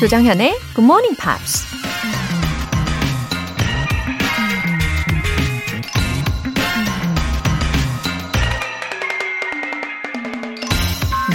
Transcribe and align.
조정현의 0.00 0.58
Good 0.74 0.84
Morning 0.86 1.14
Pops. 1.14 1.62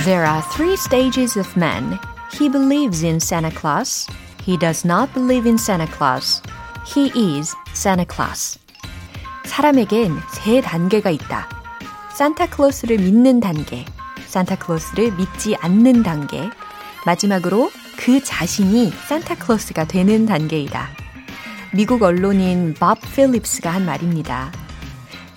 There 0.04 0.26
are 0.26 0.42
three 0.56 0.74
stages 0.74 1.38
of 1.38 1.48
man. 1.56 2.00
He 2.34 2.50
believes 2.50 3.04
in 3.04 3.18
Santa 3.18 3.52
Claus. 3.52 4.08
He 4.44 4.58
does 4.58 4.84
not 4.84 5.14
believe 5.14 5.48
in 5.48 5.60
Santa 5.60 5.86
Claus. 5.86 6.42
He 6.88 7.12
is 7.38 7.54
Santa 7.76 8.08
Claus. 8.08 8.58
사람에겐 9.44 10.20
세 10.32 10.62
단계가 10.62 11.12
있다. 11.12 11.48
산타클로스를 12.16 12.98
믿는 12.98 13.42
단계, 13.42 13.86
산타클로스를 14.26 15.12
믿지 15.18 15.56
않는 15.58 16.02
단계, 16.02 16.50
마지막으로 17.06 17.70
그 17.98 18.24
자신이 18.24 18.92
산타클로스가 19.08 19.86
되는 19.86 20.26
단계이다. 20.26 20.90
미국 21.74 22.04
언론인 22.04 22.74
밥 22.74 23.00
필립스가 23.02 23.70
한 23.70 23.86
말입니다. 23.86 24.52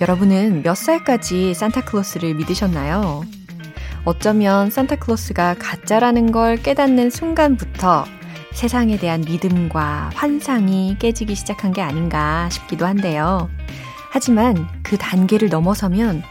여러분은 0.00 0.62
몇 0.62 0.74
살까지 0.76 1.54
산타클로스를 1.54 2.34
믿으셨나요? 2.34 3.24
어쩌면 4.04 4.70
산타클로스가 4.70 5.56
가짜라는 5.58 6.30
걸 6.30 6.56
깨닫는 6.56 7.10
순간부터 7.10 8.04
세상에 8.52 8.96
대한 8.96 9.20
믿음과 9.22 10.10
환상이 10.14 10.96
깨지기 10.98 11.34
시작한 11.34 11.72
게 11.72 11.82
아닌가 11.82 12.48
싶기도 12.50 12.86
한데요. 12.86 13.50
하지만 14.10 14.68
그 14.82 14.96
단계를 14.96 15.48
넘어서면 15.48 16.22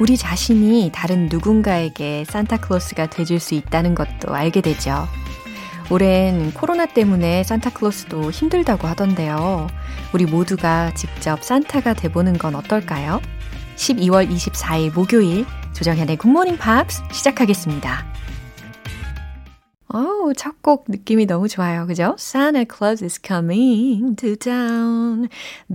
우리 0.00 0.16
자신이 0.16 0.90
다른 0.94 1.28
누군가에게 1.28 2.24
산타클로스가 2.28 3.10
돼줄 3.10 3.40
수 3.40 3.54
있다는 3.54 3.94
것도 3.94 4.34
알게 4.34 4.60
되죠. 4.60 5.06
올해는 5.90 6.52
코로나 6.52 6.86
때문에 6.86 7.44
산타클로스도 7.44 8.30
힘들다고 8.30 8.88
하던데요. 8.88 9.68
우리 10.12 10.24
모두가 10.26 10.92
직접 10.94 11.42
산타가 11.42 11.94
돼보는 11.94 12.38
건 12.38 12.54
어떨까요? 12.56 13.20
12월 13.76 14.28
24일 14.30 14.94
목요일 14.94 15.46
조정현의 15.74 16.16
굿모닝 16.16 16.56
팝스 16.58 17.02
시작하겠습니다. 17.12 18.04
어우, 19.88 20.34
첫 20.34 20.56
곡 20.62 20.86
느낌이 20.88 21.26
너무 21.26 21.48
좋아요. 21.48 21.86
그죠? 21.86 22.16
Santa 22.18 22.66
Claus 22.68 23.04
is 23.04 23.20
coming 23.24 24.16
to 24.16 24.34
town. 24.34 25.28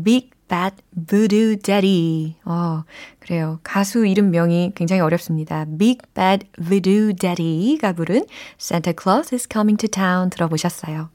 Big 0.03 0.31
Bad 0.49 0.75
Voodoo 1.09 1.55
Daddy. 1.55 2.35
어, 2.43 2.83
그래요. 3.31 3.61
가수 3.63 4.05
이름명이 4.05 4.73
굉장히 4.75 4.99
어렵습니다. 4.99 5.65
Big 5.79 5.99
Bad 6.13 6.47
Voodoo 6.61 7.13
Daddy가 7.13 7.93
부른 7.93 8.25
Santa 8.59 8.93
Claus 9.01 9.33
is 9.33 9.47
coming 9.49 9.77
to 9.77 9.87
town 9.87 10.29
들어보셨어요. 10.29 11.09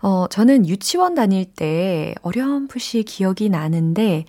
어, 0.00 0.26
저는 0.30 0.66
유치원 0.66 1.14
다닐 1.14 1.44
때 1.44 2.14
어렴풋이 2.22 3.02
기억이 3.02 3.50
나는데, 3.50 4.24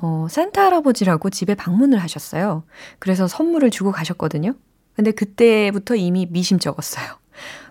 어, 0.00 0.28
산타 0.30 0.66
할아버지라고 0.66 1.30
집에 1.30 1.56
방문을 1.56 1.98
하셨어요. 1.98 2.62
그래서 3.00 3.26
선물을 3.26 3.68
주고 3.70 3.90
가셨거든요. 3.90 4.54
근데 4.94 5.10
그때부터 5.10 5.96
이미 5.96 6.28
미심쩍었어요. 6.30 7.18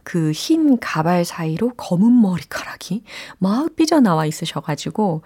그 0.03 0.31
흰 0.34 0.78
가발 0.78 1.23
사이로 1.23 1.69
검은 1.78 2.19
머리카락이 2.22 3.03
막 3.38 3.73
삐져나와 3.78 4.25
있으셔가지고, 4.25 5.22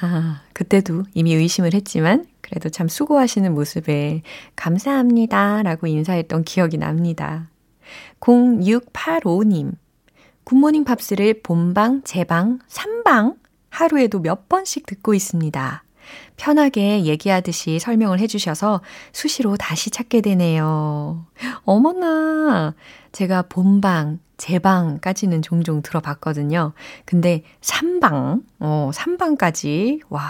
아, 0.00 0.40
그때도 0.54 1.02
이미 1.12 1.34
의심을 1.34 1.74
했지만, 1.74 2.24
그래도 2.48 2.70
참 2.70 2.88
수고하시는 2.88 3.52
모습에 3.52 4.22
감사합니다. 4.56 5.62
라고 5.62 5.86
인사했던 5.86 6.44
기억이 6.44 6.78
납니다. 6.78 7.50
0685님. 8.20 9.72
굿모닝 10.44 10.84
팝스를 10.84 11.42
본방, 11.42 12.02
재방, 12.04 12.58
3방 12.68 13.36
하루에도 13.68 14.20
몇 14.20 14.48
번씩 14.48 14.86
듣고 14.86 15.12
있습니다. 15.12 15.84
편하게 16.38 17.04
얘기하듯이 17.04 17.78
설명을 17.78 18.18
해주셔서 18.20 18.80
수시로 19.12 19.58
다시 19.58 19.90
찾게 19.90 20.22
되네요. 20.22 21.26
어머나! 21.64 22.74
제가 23.12 23.42
본방, 23.42 24.20
제방까지는 24.38 25.42
종종 25.42 25.82
들어봤거든요. 25.82 26.72
근데 27.04 27.42
3방, 27.60 28.42
어, 28.60 28.90
3방까지, 28.94 30.00
와, 30.08 30.22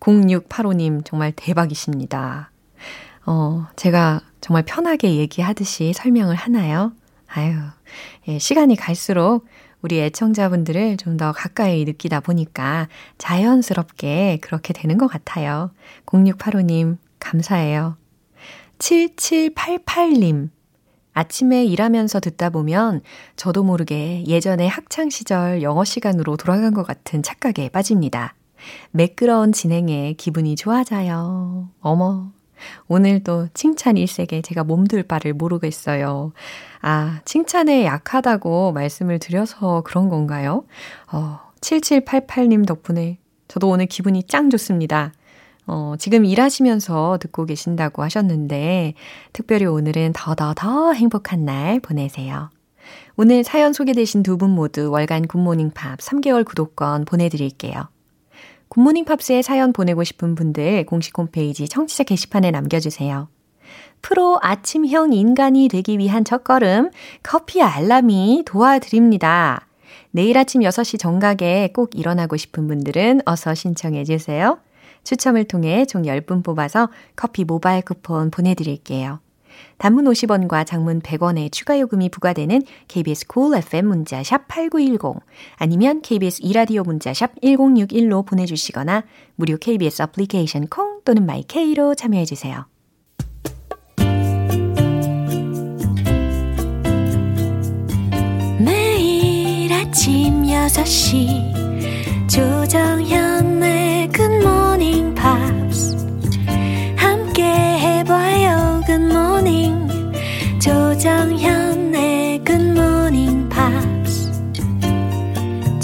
0685님 0.00 1.04
정말 1.04 1.32
대박이십니다. 1.34 2.50
어, 3.26 3.66
제가 3.76 4.20
정말 4.40 4.62
편하게 4.64 5.16
얘기하듯이 5.16 5.92
설명을 5.94 6.36
하나요? 6.36 6.92
아유, 7.26 7.54
예, 8.28 8.38
시간이 8.38 8.76
갈수록 8.76 9.46
우리 9.82 10.00
애청자분들을 10.00 10.96
좀 10.96 11.16
더 11.16 11.32
가까이 11.32 11.84
느끼다 11.84 12.20
보니까 12.20 12.88
자연스럽게 13.18 14.38
그렇게 14.42 14.72
되는 14.72 14.98
것 14.98 15.06
같아요. 15.06 15.70
0685님, 16.06 16.98
감사해요. 17.20 17.96
7788님, 18.78 20.50
아침에 21.14 21.64
일하면서 21.64 22.20
듣다 22.20 22.50
보면 22.50 23.00
저도 23.36 23.64
모르게 23.64 24.24
예전에 24.26 24.66
학창시절 24.66 25.62
영어 25.62 25.84
시간으로 25.84 26.36
돌아간 26.36 26.74
것 26.74 26.86
같은 26.86 27.22
착각에 27.22 27.70
빠집니다. 27.70 28.34
매끄러운 28.90 29.52
진행에 29.52 30.14
기분이 30.14 30.56
좋아져요. 30.56 31.68
어머, 31.80 32.30
오늘 32.88 33.22
도 33.22 33.48
칭찬 33.54 33.96
일색에 33.96 34.42
제가 34.42 34.64
몸둘 34.64 35.02
바를 35.04 35.34
모르겠어요. 35.34 36.32
아, 36.80 37.20
칭찬에 37.24 37.84
약하다고 37.84 38.72
말씀을 38.72 39.18
드려서 39.18 39.82
그런 39.84 40.08
건가요? 40.08 40.64
어, 41.12 41.40
7788님 41.60 42.66
덕분에 42.66 43.18
저도 43.48 43.68
오늘 43.68 43.86
기분이 43.86 44.22
짱 44.24 44.50
좋습니다. 44.50 45.12
어, 45.66 45.94
지금 45.98 46.24
일하시면서 46.24 47.18
듣고 47.20 47.44
계신다고 47.44 48.02
하셨는데, 48.04 48.94
특별히 49.32 49.66
오늘은 49.66 50.12
더더더 50.14 50.92
행복한 50.92 51.44
날 51.44 51.80
보내세요. 51.80 52.50
오늘 53.16 53.42
사연 53.42 53.72
소개되신 53.72 54.22
두 54.22 54.36
분 54.36 54.50
모두 54.50 54.90
월간 54.90 55.26
Good 55.26 55.42
Morning 55.42 55.70
Pops 55.72 55.98
3개월 55.98 56.44
구독권 56.44 57.04
보내드릴게요. 57.04 57.88
Good 58.68 58.81
Morning 58.81 59.04
Pops에 59.04 59.42
사연 59.42 59.72
보내고 59.72 60.04
싶은 60.04 60.34
분들 60.34 60.86
공식 60.86 61.16
홈페이지 61.18 61.68
청취자 61.68 62.04
게시판에 62.04 62.50
남겨주세요. 62.50 63.28
프로 64.02 64.38
아침형 64.42 65.12
인간이 65.12 65.68
되기 65.68 65.98
위한 65.98 66.24
첫걸음, 66.24 66.90
커피 67.22 67.62
알람이 67.62 68.44
도와드립니다. 68.46 69.66
내일 70.10 70.38
아침 70.38 70.62
6시 70.62 70.98
정각에 70.98 71.70
꼭 71.74 71.90
일어나고 71.94 72.36
싶은 72.36 72.68
분들은 72.68 73.22
어서 73.24 73.54
신청해 73.54 74.04
주세요. 74.04 74.58
추첨을 75.04 75.44
통해 75.44 75.86
총 75.86 76.02
10분 76.02 76.44
뽑아서 76.44 76.88
커피 77.14 77.44
모바일 77.44 77.82
쿠폰 77.82 78.30
보내드릴게요. 78.30 79.20
단문 79.78 80.04
50원과 80.06 80.66
장문 80.66 81.00
100원의 81.00 81.52
추가 81.52 81.78
요금이 81.78 82.10
부과되는 82.10 82.62
KBS 82.88 83.26
Cool 83.26 83.58
FM 83.58 83.86
문자샵 83.86 84.48
8910 84.48 85.22
아니면 85.56 86.02
KBS 86.02 86.40
2라디오 86.42 86.82
문자샵 86.82 87.40
1061로 87.40 88.26
보내주시거나 88.26 89.04
무료 89.34 89.56
KBS 89.56 90.02
애플리케이션 90.02 90.66
콩 90.68 91.00
또는 91.04 91.26
my 91.26 91.53
K로 91.53 91.94
참여해주세요. 91.94 92.66
매일 98.58 99.72
아침 99.72 100.42
6시 100.44 102.28
조정현 102.28 103.55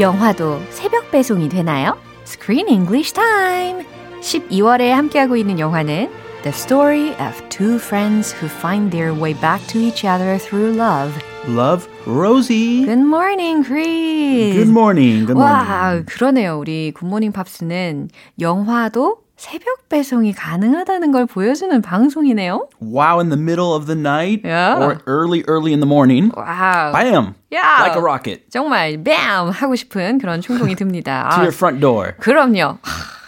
영화도 0.00 0.62
새벽 0.70 1.10
배송이 1.10 1.50
되나요? 1.50 1.94
Screen 2.24 2.68
English 2.68 3.12
Time! 3.12 3.84
12월에 4.22 4.88
함께하고 4.88 5.36
있는 5.36 5.58
영화는 5.58 6.08
The 6.42 6.54
story 6.54 7.10
of 7.20 7.46
two 7.50 7.74
friends 7.76 8.34
who 8.34 8.48
find 8.48 8.90
their 8.90 9.12
way 9.12 9.34
back 9.38 9.60
to 9.66 9.78
each 9.78 10.06
other 10.06 10.38
through 10.38 10.74
love. 10.74 11.12
Love, 11.46 11.86
Rosie. 12.06 12.86
Good 12.86 13.04
morning, 13.04 13.62
Chris. 13.62 14.56
Good 14.56 14.70
morning. 14.70 15.26
Good 15.26 15.36
morning. 15.36 15.68
와, 15.68 16.02
그러네요. 16.06 16.58
우리 16.58 16.92
굿모닝 16.92 17.32
팝스는 17.32 18.08
영화도 18.40 19.18
새벽 19.44 19.88
배송이 19.88 20.34
가능하다는 20.34 21.12
걸 21.12 21.24
보여주는 21.24 21.80
방송이네요. 21.80 22.68
Wow, 22.82 23.20
in 23.20 23.30
the 23.30 23.40
middle 23.40 23.72
of 23.74 23.86
the 23.86 23.98
night 23.98 24.42
Yeah. 24.44 24.76
or 24.78 25.00
early, 25.06 25.42
early 25.48 25.72
in 25.72 25.80
the 25.80 25.88
morning. 25.88 26.30
Wow. 26.36 26.92
Bam! 26.92 27.34
Yeah. 27.50 27.80
Like 27.80 27.96
a 27.96 28.02
rocket 28.04 28.50
정말 28.50 29.02
bam 29.02 29.48
하고 29.48 29.74
싶은 29.76 30.18
그런 30.18 30.42
충동이 30.42 30.74
듭니다. 30.76 31.26
to 31.30 31.38
아, 31.38 31.40
your 31.40 31.54
front 31.56 31.80
door. 31.80 32.12
그럼요. 32.20 32.76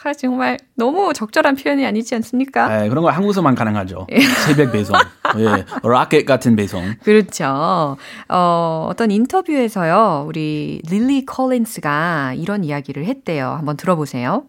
하, 0.03 0.13
정말 0.13 0.59
너무 0.75 1.13
적절한 1.13 1.57
표현이 1.57 1.87
아니지 1.87 2.15
않습니까? 2.17 2.85
에, 2.85 2.89
그런 2.89 3.05
거 3.05 3.11
한국에서만 3.11 3.55
가능하죠. 3.55 4.07
새벽 4.47 4.73
배송. 4.73 4.97
예, 5.39 5.65
로켓 5.83 6.25
같은 6.25 6.57
배송. 6.57 6.95
그렇죠. 7.03 7.97
어, 8.29 8.87
어떤 8.91 9.11
인터뷰에서요, 9.11 10.25
우리 10.27 10.83
릴리 10.89 11.25
콜린스가 11.27 12.35
이런 12.35 12.65
이야기를 12.65 13.05
했대요. 13.05 13.51
한번 13.51 13.77
들어보세요. 13.77 14.47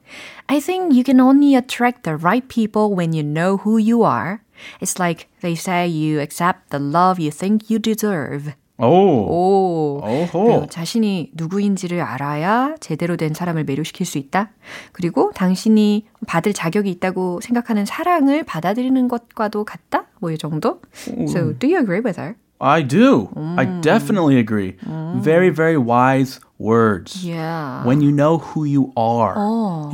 I 0.48 0.60
think 0.60 0.96
you 0.96 1.04
can 1.04 1.20
only 1.20 1.56
attract 1.56 2.04
the 2.04 2.18
right 2.18 2.48
people 2.48 2.96
when 2.96 3.14
you 3.14 3.24
know 3.24 3.58
who 3.64 3.78
you 3.78 4.04
are. 4.06 4.40
It's 4.82 5.00
like 5.00 5.28
they 5.42 5.56
say 5.56 5.88
you 5.88 6.20
accept 6.20 6.70
the 6.70 6.80
love 6.84 7.20
you 7.20 7.32
think 7.32 7.70
you 7.70 7.80
deserve. 7.80 8.54
오. 8.80 10.02
오. 10.34 10.66
자신이 10.70 11.32
누구인지를 11.36 12.02
알아야 12.02 12.76
제대로 12.80 13.18
된 13.18 13.34
사람을 13.34 13.64
매료시킬 13.66 14.06
수 14.06 14.18
있다. 14.18 14.52
그리고 14.92 15.32
당신이 15.36 16.06
받을 16.28 16.54
자격이 16.54 16.90
있다고 16.90 17.40
생각하는 17.42 17.86
사랑을 17.86 18.44
받아들이는 18.44 19.08
것과도 19.08 19.64
같다. 19.64 20.06
뭐 20.20 20.32
이 20.32 20.38
정도. 20.38 20.82
So, 21.28 21.54
do 21.60 21.68
you 21.70 21.78
agree 21.80 22.02
with 22.04 22.20
her? 22.20 22.36
I 22.63 22.83
do. 22.83 23.31
I 23.57 23.65
definitely 23.81 24.39
agree. 24.39 24.77
Very, 25.23 25.49
very 25.51 25.79
wise 25.79 26.41
words. 26.59 27.23
Yeah. 27.25 27.85
When 27.87 28.01
you 28.01 28.11
know 28.11 28.39
who 28.39 28.65
you 28.65 28.93
are. 28.97 29.39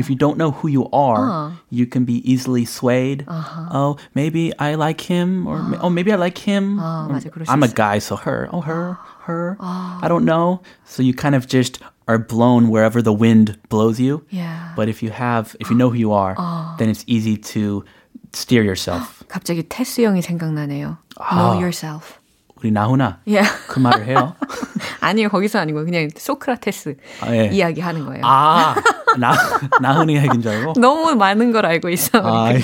If 0.01 0.09
you 0.09 0.17
don't 0.17 0.39
know 0.39 0.51
who 0.53 0.69
you 0.69 0.89
are, 0.91 1.53
you 1.69 1.85
can 1.87 2.05
be 2.07 2.25
easily 2.25 2.65
swayed. 2.65 3.27
Oh, 3.29 3.97
maybe 4.15 4.53
I 4.59 4.77
like 4.77 5.03
him, 5.03 5.47
or 5.47 5.59
ma- 5.61 5.77
oh, 5.83 5.91
maybe 5.91 6.11
I 6.13 6.17
like 6.17 6.39
him. 6.39 6.79
아, 6.81 7.07
맞아, 7.13 7.29
그럴 7.29 7.45
수 7.45 7.53
I'm 7.53 7.63
a 7.63 7.69
있어. 7.69 7.75
guy, 7.75 7.99
so 7.99 8.17
her. 8.17 8.49
Oh, 8.51 8.63
her, 8.63 8.97
her. 9.29 9.57
I 9.61 10.09
don't 10.09 10.25
know. 10.25 10.63
So 10.87 11.03
you 11.03 11.13
kind 11.13 11.35
of 11.35 11.47
just 11.47 11.81
are 12.09 12.19
blown 12.19 12.69
wherever 12.71 13.03
the 13.03 13.13
wind 13.13 13.59
blows 13.69 14.01
you. 14.01 14.25
Yeah. 14.31 14.73
But 14.75 14.89
if 14.89 15.03
you 15.03 15.11
have, 15.11 15.55
if 15.61 15.69
you 15.71 15.77
know 15.77 15.91
who 15.91 15.97
you 16.01 16.13
are, 16.13 16.35
then 16.79 16.89
it's 16.89 17.05
easy 17.07 17.37
to 17.53 17.85
steer 18.33 18.63
yourself. 18.65 19.23
갑자기 19.29 19.63
테스 19.69 20.01
형이 20.03 20.23
생각나네요. 20.23 20.97
Know 21.31 21.61
yourself. 21.61 22.18
우리 22.62 22.72
나훈아 22.72 23.20
Yeah. 23.26 23.50
그 23.68 23.80
말을 23.80 24.06
해요. 24.06 24.36
아니요, 25.02 25.30
거기서 25.30 25.60
아니고 25.60 25.86
그냥 25.86 26.10
소크라테스 26.16 26.96
아, 27.22 27.34
예. 27.34 27.50
이야기하는 27.52 28.06
거예요. 28.06 28.22
아, 28.26 28.76
나, 29.18 29.34
나훈이 29.82 30.16
얘기인 30.18 30.42
줄 30.42 30.52
알고. 30.52 30.74
너무 30.80 31.16
많은 31.16 31.52
걸 31.52 31.66
알고 31.66 31.90
있어. 31.90 32.20
아, 32.22 32.52
예. 32.54 32.60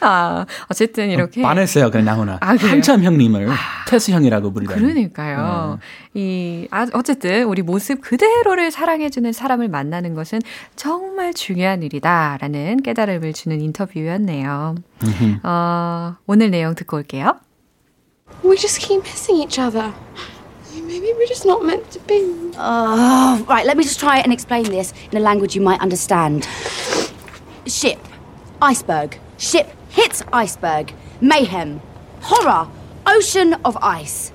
아, 0.00 0.46
어쨌든 0.70 1.10
이렇게. 1.10 1.42
반했어요, 1.42 1.90
그냥 1.90 2.06
나훈아. 2.06 2.38
아? 2.40 2.56
한참 2.56 3.02
형님을 3.02 3.48
테스 3.88 4.10
형이라고 4.12 4.52
부르다니. 4.52 4.80
그러니까요. 4.80 5.78
이, 6.14 6.66
아, 6.70 6.86
어쨌든 6.94 7.44
우리 7.44 7.62
모습 7.62 8.00
그대로를 8.00 8.70
사랑해주는 8.70 9.30
사람을 9.32 9.68
만나는 9.68 10.14
것은 10.14 10.40
정말 10.76 11.34
중요한 11.34 11.82
일이다라는 11.82 12.82
깨달음을 12.82 13.32
주는 13.34 13.60
인터뷰였네요. 13.60 14.74
어, 15.42 16.14
오늘 16.26 16.50
내용 16.50 16.74
듣고 16.74 16.96
올게요. 16.96 17.36
We 18.42 18.56
just 18.56 18.80
keep 18.80 19.02
missing 19.02 19.36
each 19.36 19.58
other. 19.58 19.94
Maybe 20.74 21.12
we're 21.12 21.26
just 21.26 21.46
not 21.46 21.64
meant 21.64 21.90
to 21.92 22.00
be. 22.00 22.52
Oh, 22.56 23.44
right, 23.48 23.64
let 23.64 23.76
me 23.76 23.84
just 23.84 24.00
try 24.00 24.18
and 24.18 24.32
explain 24.32 24.64
this 24.64 24.92
in 25.10 25.18
a 25.18 25.20
language 25.20 25.54
you 25.54 25.60
might 25.60 25.80
understand. 25.80 26.46
Ship, 27.66 27.98
iceberg. 28.60 29.18
Ship 29.38 29.68
hits 29.90 30.22
iceberg. 30.32 30.92
Mayhem, 31.20 31.80
horror, 32.20 32.68
ocean 33.06 33.54
of 33.64 33.76
ice. 33.80 34.32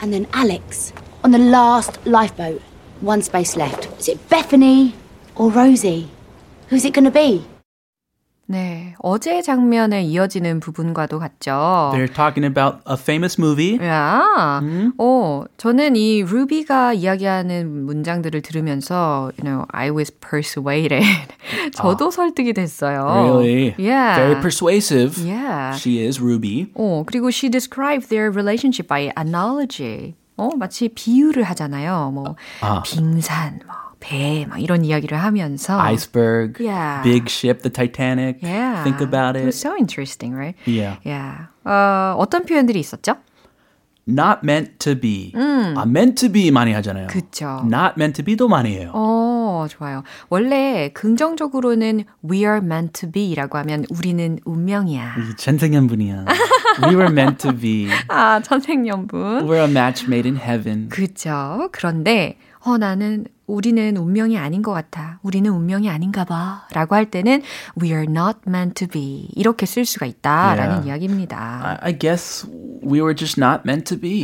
And 0.00 0.12
then 0.12 0.26
Alex 0.32 0.92
on 1.22 1.30
the 1.30 1.38
last 1.38 2.04
lifeboat. 2.06 2.60
One 3.00 3.22
space 3.22 3.56
left. 3.56 3.88
Is 3.98 4.08
it 4.08 4.28
Bethany 4.28 4.94
or 5.34 5.50
Rosie? 5.50 6.08
Who's 6.68 6.84
it 6.84 6.94
going 6.94 7.04
to 7.04 7.10
be? 7.10 7.46
네, 8.52 8.94
어제 8.98 9.40
장면에 9.40 10.02
이어지는 10.02 10.60
부분과도 10.60 11.18
같죠. 11.18 11.90
They're 11.94 12.14
talking 12.14 12.44
about 12.44 12.84
a 12.86 12.96
famous 12.98 13.40
movie. 13.40 13.78
야, 13.82 14.60
어, 14.98 15.44
저는 15.56 15.96
이 15.96 16.22
루비가 16.22 16.92
이야기하는 16.92 17.86
문장들을 17.86 18.42
들으면서, 18.42 19.32
you 19.38 19.44
know, 19.44 19.64
I 19.70 19.88
was 19.88 20.12
persuaded. 20.20 21.02
저도 21.72 22.10
설득이 22.10 22.52
됐어요. 22.52 23.06
Really? 23.06 23.74
Yeah. 23.78 24.16
Very 24.20 24.34
persuasive. 24.42 25.16
Yeah. 25.16 25.74
She 25.74 26.04
is 26.04 26.20
Ruby. 26.20 26.66
어, 26.74 27.04
그리고 27.06 27.28
she 27.28 27.48
described 27.50 28.10
their 28.10 28.30
relationship 28.30 28.86
by 28.86 29.10
analogy. 29.16 30.14
어, 30.36 30.50
마치 30.58 30.90
비유를 30.90 31.42
하잖아요. 31.44 32.10
뭐, 32.12 32.36
아. 32.60 32.82
빙산, 32.82 33.60
뭐, 33.64 33.74
배, 34.02 34.44
막 34.48 34.58
이런 34.60 34.84
이야기를 34.84 35.16
하면서. 35.16 35.78
Iceberg. 35.80 36.58
Yeah. 36.62 37.02
Big 37.02 37.28
ship, 37.30 37.62
the 37.62 37.70
Titanic. 37.70 38.40
Yeah. 38.42 38.82
Think 38.82 39.00
about 39.00 39.36
It 39.38 39.44
was 39.46 39.54
it. 39.56 39.60
so 39.62 39.76
interesting, 39.78 40.34
right? 40.34 40.56
Yeah. 40.66 40.98
Yeah. 41.06 41.46
어, 41.64 42.16
어떤 42.18 42.44
표현들이 42.44 42.80
있었죠? 42.80 43.16
Not 44.04 44.40
meant 44.42 44.80
to 44.80 44.98
be. 44.98 45.32
아, 45.36 45.84
meant 45.86 46.16
to 46.26 46.28
be 46.32 46.50
많이 46.50 46.72
하잖아요. 46.72 47.04
음. 47.04 47.06
그쵸. 47.06 47.62
Not 47.64 47.94
meant 47.96 48.14
to 48.20 48.24
be도 48.24 48.48
많이 48.48 48.76
해요. 48.76 48.90
어, 48.94 49.66
좋아요. 49.70 50.02
원래 50.28 50.90
긍정적으로는 50.92 52.02
we 52.28 52.38
are 52.38 52.58
meant 52.58 52.92
to 53.00 53.08
be라고 53.08 53.58
하면 53.58 53.84
우리는 53.96 54.40
운명이야. 54.44 55.14
이 55.18 55.36
전생한 55.36 55.86
분이야. 55.86 56.24
We 56.88 56.96
were 56.96 57.12
meant 57.12 57.38
to 57.46 57.56
be. 57.56 57.88
아, 58.08 58.40
천생연분. 58.42 59.46
We're 59.46 59.64
a 59.66 59.70
match 59.70 60.04
made 60.08 60.28
in 60.28 60.36
heaven. 60.36 60.88
그죠. 60.88 61.68
그런데 61.70 62.38
어 62.64 62.78
나는 62.78 63.26
우리는 63.46 63.96
운명이 63.96 64.38
아닌 64.38 64.62
것 64.62 64.72
같아. 64.72 65.18
우리는 65.22 65.50
운명이 65.50 65.90
아닌가 65.90 66.24
봐. 66.24 66.66
라고 66.72 66.94
할 66.94 67.10
때는 67.10 67.42
we 67.80 67.88
are 67.90 68.06
not 68.08 68.38
meant 68.46 68.74
to 68.74 68.86
be. 68.88 69.28
이렇게 69.34 69.66
쓸 69.66 69.84
수가 69.84 70.06
있다라는 70.06 70.70
Yeah. 70.82 70.88
이야기입니다. 70.88 71.60
I, 71.64 71.76
I 71.92 71.98
guess 71.98 72.46
we 72.84 73.00
were 73.00 73.14
just 73.16 73.40
not 73.40 73.62
meant 73.66 73.84
to 73.92 73.98
be. 74.00 74.20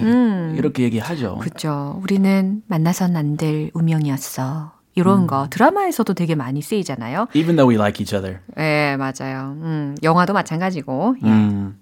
이렇게 0.57 0.85
얘기하죠. 0.85 1.39
그죠. 1.39 1.99
우리는 2.03 2.63
만나선 2.69 3.17
안 3.17 3.37
될 3.37 3.71
운명이었어. 3.75 4.73
이런 4.95 5.27
거 5.29 5.47
드라마에서도 5.51 6.13
되게 6.15 6.35
많이 6.35 6.61
쓰이잖아요. 6.63 7.29
Even 7.35 7.55
though 7.57 7.69
we 7.69 7.75
like 7.77 8.03
each 8.03 8.15
other. 8.17 8.41
네, 8.57 8.97
맞아요. 8.97 9.57
음, 9.61 9.97
영화도 10.03 10.33
마찬가지고. 10.33 11.17
예. 11.25 11.29
음. 11.29 11.79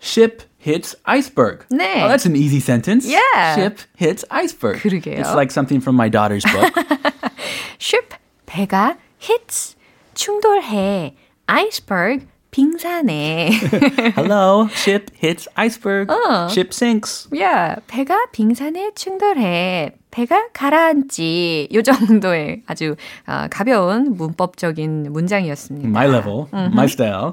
Ship 0.00 0.44
hits 0.65 0.95
iceberg. 1.05 1.65
네. 1.69 2.03
Oh, 2.03 2.07
that's 2.07 2.25
an 2.25 2.35
easy 2.35 2.59
sentence. 2.59 3.05
Yeah. 3.07 3.55
Ship 3.55 3.79
hits 3.95 4.23
iceberg. 4.29 4.77
그러게요. 4.79 5.19
It's 5.19 5.33
like 5.33 5.51
something 5.51 5.81
from 5.81 5.95
my 5.95 6.09
daughter's 6.09 6.43
book. 6.45 6.73
ship 7.79 8.13
배가 8.45 8.97
hits 9.19 9.75
충돌해 10.13 11.15
iceberg 11.47 12.27
빙산해. 12.51 13.49
Hello, 14.15 14.67
ship 14.73 15.09
hits 15.15 15.47
iceberg. 15.55 16.11
Ship 16.49 16.73
sinks. 16.73 17.29
야, 17.39 17.77
배가 17.87 18.27
빙산에 18.33 18.91
충돌해. 18.93 19.95
배가 20.11 20.49
가라앉지. 20.51 21.69
요 21.73 21.81
정도의 21.81 22.63
아주 22.67 22.97
어, 23.25 23.47
가벼운 23.49 24.17
문법적인 24.17 25.13
문장이었습니다. 25.13 25.87
My 25.87 26.07
level, 26.09 26.47
my 26.51 26.87
style. 26.87 27.31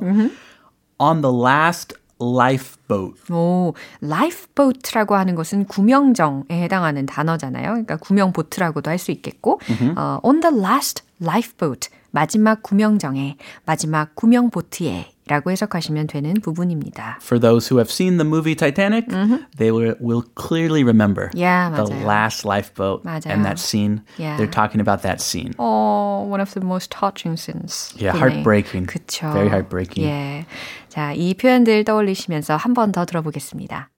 On 1.00 1.20
the 1.20 1.32
last 1.32 1.94
lifeboat. 2.23 3.31
오, 3.31 3.73
lifeboat라고 4.03 5.15
하는 5.15 5.35
것은 5.35 5.65
구명정에 5.65 6.43
해당하는 6.51 7.05
단어잖아요. 7.05 7.69
그러니까 7.69 7.97
구명보트라고도 7.97 8.89
할 8.89 8.97
수 8.97 9.11
있겠고, 9.11 9.59
어, 9.97 10.19
on 10.23 10.39
the 10.39 10.55
last 10.57 11.03
lifeboat, 11.21 11.89
마지막 12.11 12.61
구명정에, 12.63 13.37
마지막 13.65 14.15
구명보트에 14.15 15.12
라고 15.28 15.50
해석하시면 15.50 16.06
되는 16.06 16.34
부분입니다. 16.40 17.18
For 17.20 17.38
those 17.38 17.68
who 17.68 17.76
have 17.78 17.90
seen 17.92 18.16
the 18.16 18.24
movie 18.26 18.54
Titanic, 18.54 19.06
they 19.58 19.70
will, 19.70 19.94
will 20.00 20.24
clearly 20.34 20.82
remember 20.82 21.30
Yeah, 21.34 21.68
the 21.70 21.84
맞아요. 21.84 22.06
last 22.06 22.44
lifeboat 22.46 23.04
맞아요. 23.04 23.28
and 23.34 23.44
that 23.44 23.58
scene. 23.58 24.00
Yeah. 24.16 24.38
They're 24.38 24.50
talking 24.50 24.80
about 24.80 25.02
that 25.02 25.20
scene. 25.20 25.52
어, 25.58 26.24
one 26.26 26.40
of 26.40 26.54
the 26.54 26.64
most 26.64 26.90
touching 26.90 27.36
scenes. 27.36 27.92
Yeah, 28.00 28.16
이네. 28.16 28.20
heartbreaking. 28.42 28.86
그쵸. 28.86 29.30
Very 29.32 29.48
heartbreaking. 29.48 30.06
예. 30.08 30.46
자, 30.88 31.12
이 31.12 31.34
표현들 31.34 31.84
떠올리시면서 31.84 32.56
한 32.56 32.72
번 32.72 32.92
더 32.92 33.04
들어보겠습니다. 33.04 33.90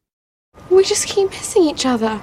We 0.70 0.82
just 0.82 1.06
keep 1.06 1.30
missing 1.30 1.70
each 1.70 1.86
other. 1.86 2.18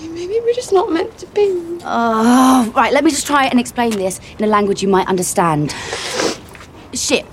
Maybe 0.00 0.38
we're 0.40 0.54
just 0.54 0.72
not 0.72 0.88
meant 0.90 1.18
to 1.18 1.26
be. 1.34 1.50
Oh, 1.84 2.70
right, 2.76 2.92
let 2.92 3.02
me 3.04 3.10
just 3.10 3.26
try 3.26 3.46
and 3.46 3.58
explain 3.58 3.90
this 3.90 4.20
in 4.38 4.44
a 4.44 4.48
language 4.48 4.82
you 4.82 4.88
might 4.88 5.08
understand. 5.08 5.74
Ship, 6.94 7.24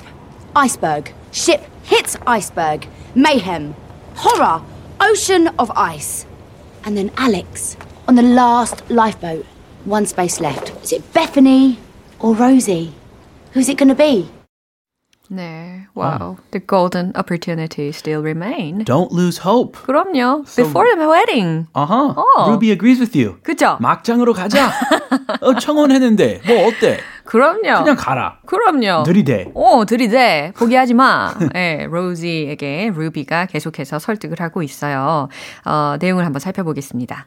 iceberg. 0.55 1.13
Ship 1.31 1.61
hits 1.83 2.17
iceberg, 2.25 2.87
mayhem, 3.15 3.75
horror, 4.15 4.61
ocean 4.99 5.49
of 5.59 5.71
ice. 5.75 6.25
And 6.83 6.97
then 6.97 7.11
Alex 7.17 7.77
on 8.07 8.15
the 8.15 8.23
last 8.23 8.89
lifeboat. 8.89 9.45
One 9.85 10.05
space 10.05 10.39
left. 10.39 10.71
Is 10.83 10.91
it 10.93 11.13
Bethany 11.13 11.79
or 12.19 12.33
Rosie? 12.35 12.93
Who's 13.53 13.69
it 13.69 13.77
going 13.77 13.89
to 13.89 13.95
be? 13.95 14.29
네, 15.29 15.87
wow. 15.93 16.37
The 16.51 16.59
golden 16.59 17.11
opportunity 17.15 17.91
still 17.91 18.21
remain. 18.21 18.85
Don't 18.85 19.11
lose 19.11 19.39
hope. 19.39 19.77
그럼요. 19.77 20.47
So, 20.47 20.63
Before 20.63 20.87
the 20.95 21.07
wedding. 21.07 21.67
Uh-huh. 21.75 22.13
어. 22.15 22.47
Ruby 22.49 22.71
agrees 22.71 22.99
with 22.99 23.13
you. 23.15 23.37
그죠? 23.43 23.77
막장으로 23.81 24.33
가자. 24.33 24.71
어, 25.41 25.53
청혼했는데 25.59 26.41
뭐 26.47 26.67
어때? 26.67 26.99
그럼요. 27.24 27.60
그냥 27.84 27.96
가라. 27.96 28.38
그럼요. 28.46 29.04
들이대. 29.04 29.50
오, 29.54 29.84
들이대. 29.84 30.52
포기하지 30.56 30.94
마. 30.94 31.34
네, 31.52 31.86
로지에게 31.90 32.92
루비가 32.94 33.46
계속해서 33.46 33.98
설득을 33.98 34.40
하고 34.40 34.62
있어요. 34.62 35.28
어, 35.64 35.96
내용을 36.00 36.24
한번 36.24 36.40
살펴보겠습니다. 36.40 37.26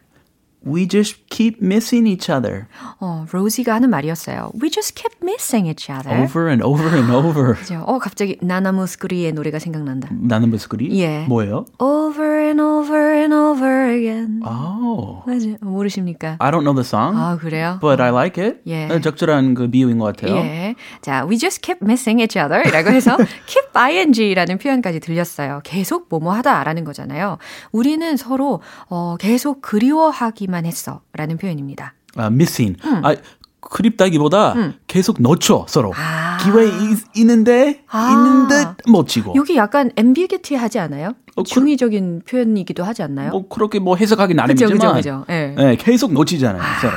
We 0.65 0.87
just 0.87 1.17
keep 1.29 1.61
missing 1.61 2.07
each 2.07 2.31
other. 2.31 2.65
어, 2.99 3.25
로지가 3.31 3.75
하는 3.75 3.89
말이었어요. 3.89 4.51
We 4.59 4.71
just 4.71 4.95
keep 4.95 5.15
missing 5.21 5.67
each 5.69 5.91
other. 5.91 6.23
Over 6.23 6.49
and 6.49 6.63
over 6.63 6.95
and 6.95 7.11
over. 7.11 7.53
그죠? 7.53 7.83
어, 7.85 7.99
갑자기 7.99 8.37
나나무스크리의 8.41 9.31
노래가 9.33 9.59
생각난다. 9.59 10.09
나나무스크리? 10.11 10.89
예. 10.99 11.25
뭐예요? 11.27 11.65
Over 11.79 12.39
and 12.45 12.61
over 12.61 13.13
and 13.13 13.33
over 13.33 13.91
again. 13.91 14.41
Oh. 14.43 15.21
맞아요. 15.27 15.57
모르십니까? 15.61 16.37
I 16.39 16.49
don't 16.49 16.63
know 16.63 16.73
the 16.73 16.85
song. 16.85 17.15
아, 17.15 17.37
그래요? 17.37 17.77
But 17.79 18.01
I 18.01 18.09
like 18.09 18.43
it. 18.43 18.61
예. 18.65 18.87
적절한 18.99 19.53
그 19.53 19.69
비유인 19.69 19.99
것 19.99 20.15
같아요. 20.15 20.37
예. 20.37 20.75
자, 21.01 21.25
we 21.29 21.37
just 21.37 21.61
keep 21.61 21.79
missing 21.83 22.21
each 22.21 22.37
other 22.39 22.63
라고 22.71 22.89
해서 22.89 23.17
keep 23.45 23.69
ing라는 23.75 24.57
표현까지 24.57 24.99
들렸어요. 24.99 25.61
계속 25.63 26.07
뭐뭐 26.09 26.33
하다라는 26.33 26.85
거잖아요. 26.85 27.37
우리는 27.71 28.17
서로 28.17 28.61
어, 28.89 29.15
계속 29.19 29.61
그리워하기만 29.61 30.54
하기만 30.55 30.65
했어. 30.65 31.01
라는 31.13 31.37
표현입니다. 31.37 31.93
아, 32.15 32.27
missing. 32.27 32.81
음. 32.85 33.05
아, 33.05 33.15
그립다기보다 33.59 34.53
음. 34.53 34.73
계속 34.87 35.21
놓쳐 35.21 35.65
서로 35.67 35.91
아. 35.95 36.37
기회 36.41 36.67
있 37.15 37.25
는데 37.25 37.83
아. 37.89 38.11
있는 38.11 38.47
듯 38.47 38.89
멋지고 38.89 39.33
여기 39.35 39.57
약간 39.57 39.91
ambiguity하지 39.97 40.79
않아요? 40.79 41.13
어, 41.35 41.43
중의적인 41.43 42.21
그, 42.25 42.31
표현이기도 42.31 42.83
하지 42.83 43.01
않나요? 43.03 43.31
뭐 43.31 43.47
그렇게 43.49 43.79
뭐 43.79 43.95
해석하기 43.95 44.35
나름이지만 44.35 44.73
그죠, 44.73 44.93
그죠, 44.93 44.95
그죠. 44.95 45.25
네. 45.27 45.55
네, 45.57 45.75
계속 45.75 46.13
놓치잖아요 46.13 46.61
아. 46.61 46.79
서로. 46.79 46.93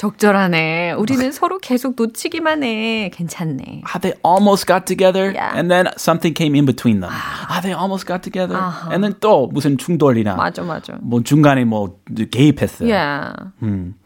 적절하네. 0.00 0.92
우리는 0.92 1.30
서로 1.30 1.58
계속 1.58 1.94
놓치기만 1.94 2.62
해. 2.62 3.10
괜찮네. 3.12 3.82
Ah, 3.84 4.00
they 4.00 4.16
almost 4.24 4.66
got 4.66 4.86
together, 4.86 5.30
yeah. 5.36 5.52
and 5.54 5.68
then 5.68 5.92
something 5.98 6.32
came 6.32 6.56
in 6.56 6.64
between 6.64 7.00
them. 7.00 7.12
Ah, 7.12 7.60
they 7.60 7.76
almost 7.76 8.06
got 8.06 8.22
together, 8.22 8.56
uh-huh. 8.56 8.88
and 8.94 9.04
then 9.04 9.12
또 9.20 9.48
무슨 9.48 9.76
충돌이나 9.76 10.36
맞아, 10.36 10.62
맞아. 10.62 10.96
뭐 11.02 11.22
중간에 11.22 11.66
뭐 11.66 12.00
개입했어요. 12.08 12.88
Yeah. 12.88 13.52
음. 13.62 13.96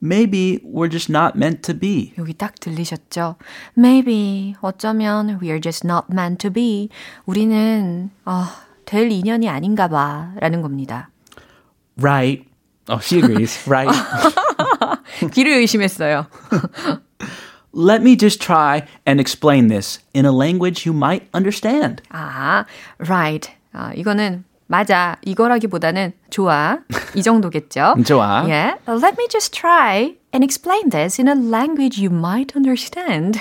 Maybe 0.00 0.60
we're 0.62 0.88
just 0.88 1.10
not 1.10 1.36
meant 1.36 1.62
to 1.62 1.76
be. 1.76 2.14
여기 2.16 2.32
딱 2.32 2.54
들리셨죠? 2.60 3.34
Maybe 3.76 4.54
어쩌면 4.60 5.40
we 5.42 5.48
are 5.48 5.60
just 5.60 5.84
not 5.84 6.06
meant 6.12 6.38
to 6.46 6.52
be. 6.52 6.90
우리는 7.26 8.10
어, 8.24 8.44
될 8.84 9.10
인연이 9.10 9.48
아닌가 9.48 9.88
봐라는 9.88 10.62
겁니다. 10.62 11.10
Right. 12.00 12.49
Oh, 12.89 12.99
she 12.99 13.19
agrees. 13.19 13.57
Right. 13.67 13.89
귀를 15.31 15.57
의심했어요. 15.57 16.27
Let 17.73 18.01
me 18.01 18.15
just 18.15 18.39
try 18.41 18.87
and 19.05 19.19
explain 19.19 19.67
this 19.67 19.99
in 20.13 20.25
a 20.25 20.31
language 20.31 20.85
you 20.85 20.93
might 20.93 21.27
understand. 21.33 22.01
아, 22.09 22.65
right. 22.99 23.51
아, 23.73 23.91
이거는 23.95 24.45
맞아. 24.74 25.16
이거라기보다는 25.24 26.12
좋아. 26.30 26.78
이 27.16 27.22
정도겠죠? 27.24 27.96
좋아. 28.06 28.44
Yeah. 28.46 28.76
Let 28.86 29.16
me 29.18 29.26
just 29.28 29.52
try 29.52 30.14
and 30.32 30.44
explain 30.44 30.90
this 30.90 31.20
in 31.20 31.26
a 31.26 31.34
language 31.34 31.98
you 32.00 32.08
might 32.08 32.54
understand. 32.56 33.40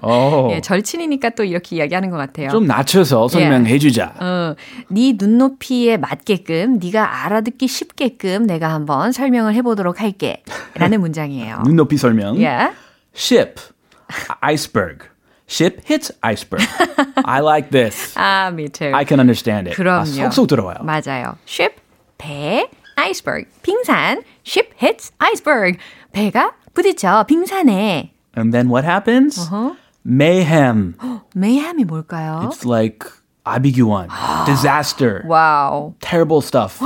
오. 0.00 0.48
예, 0.56 0.62
절친이니까 0.62 1.30
또 1.36 1.44
이렇게 1.44 1.76
이야기하는 1.76 2.08
것 2.08 2.16
같아요. 2.16 2.48
좀 2.48 2.64
낮춰서 2.66 3.28
설명해 3.28 3.78
주자. 3.78 4.14
예. 4.18 4.24
어, 4.24 4.56
네 4.88 5.14
눈높이에 5.18 5.98
맞게끔, 5.98 6.78
네가 6.78 7.26
알아듣기 7.26 7.68
쉽게끔 7.68 8.46
내가 8.46 8.72
한번 8.72 9.12
설명을 9.12 9.54
해 9.54 9.60
보도록 9.60 10.00
할게. 10.00 10.42
라는 10.76 11.00
문장이에요. 11.02 11.58
눈높이 11.64 11.98
설명. 11.98 12.36
Yeah. 12.42 12.74
Ship, 13.14 13.60
iceberg. 14.40 15.09
Ship 15.50 15.82
hits 15.84 16.12
iceberg. 16.22 16.62
I 17.24 17.40
like 17.40 17.70
this. 17.70 18.14
아, 18.16 18.52
me 18.52 18.68
too. 18.68 18.92
I 18.94 19.04
can 19.04 19.18
understand 19.18 19.66
it. 19.68 19.74
그럼요. 19.76 20.02
아, 20.02 20.30
속속 20.30 20.46
들어와요. 20.46 20.78
맞아요. 20.84 21.38
Ship, 21.44 21.74
배, 22.18 22.70
iceberg, 22.96 23.48
빙산. 23.62 24.22
Ship 24.46 24.70
hits 24.80 25.10
iceberg. 25.18 25.76
배가 26.12 26.52
부딪혀 26.72 27.24
빙산에. 27.26 28.12
And 28.36 28.52
then 28.54 28.68
what 28.70 28.84
happens? 28.84 29.40
Uh-huh. 29.40 29.74
Mayhem. 30.06 30.94
mayhem이 31.34 31.84
뭘까요? 31.84 32.48
It's 32.48 32.64
like 32.64 33.04
아비규환, 33.44 34.08
disaster. 34.46 35.24
Wow. 35.26 35.94
Terrible 36.00 36.40
stuff. 36.42 36.78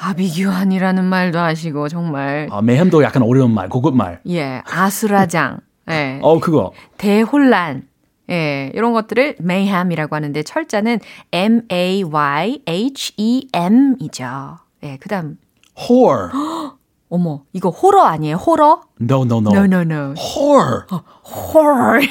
아비규환이라는 0.00 1.04
말도 1.04 1.38
하시고 1.38 1.88
정말. 1.88 2.48
아, 2.50 2.62
mayhem도 2.62 3.02
약간 3.02 3.22
어려운 3.22 3.52
말, 3.52 3.68
고급 3.68 3.94
말. 3.94 4.20
예, 4.26 4.62
아수라장. 4.64 5.58
예. 5.90 6.18
어, 6.22 6.40
그거. 6.40 6.72
대혼란. 6.96 7.89
예, 8.30 8.70
이런 8.74 8.92
것들을 8.92 9.36
mayhem이라고 9.40 10.14
하는데 10.16 10.42
철자는 10.42 11.00
M 11.32 11.62
A 11.72 12.02
Y 12.04 12.60
H 12.68 13.14
E 13.16 13.48
M이죠. 13.54 14.58
예, 14.82 14.96
그다음 14.98 15.38
horror. 15.78 16.30
어머, 17.12 17.42
이거 17.52 17.70
호러 17.70 18.02
아니에요? 18.04 18.36
호러? 18.36 18.82
No, 19.00 19.24
no, 19.24 19.38
no. 19.40 19.50
No, 19.50 19.64
no, 19.64 19.80
no. 19.80 20.14
Horror. 20.16 20.86
어, 20.92 21.02
horror. 21.26 22.06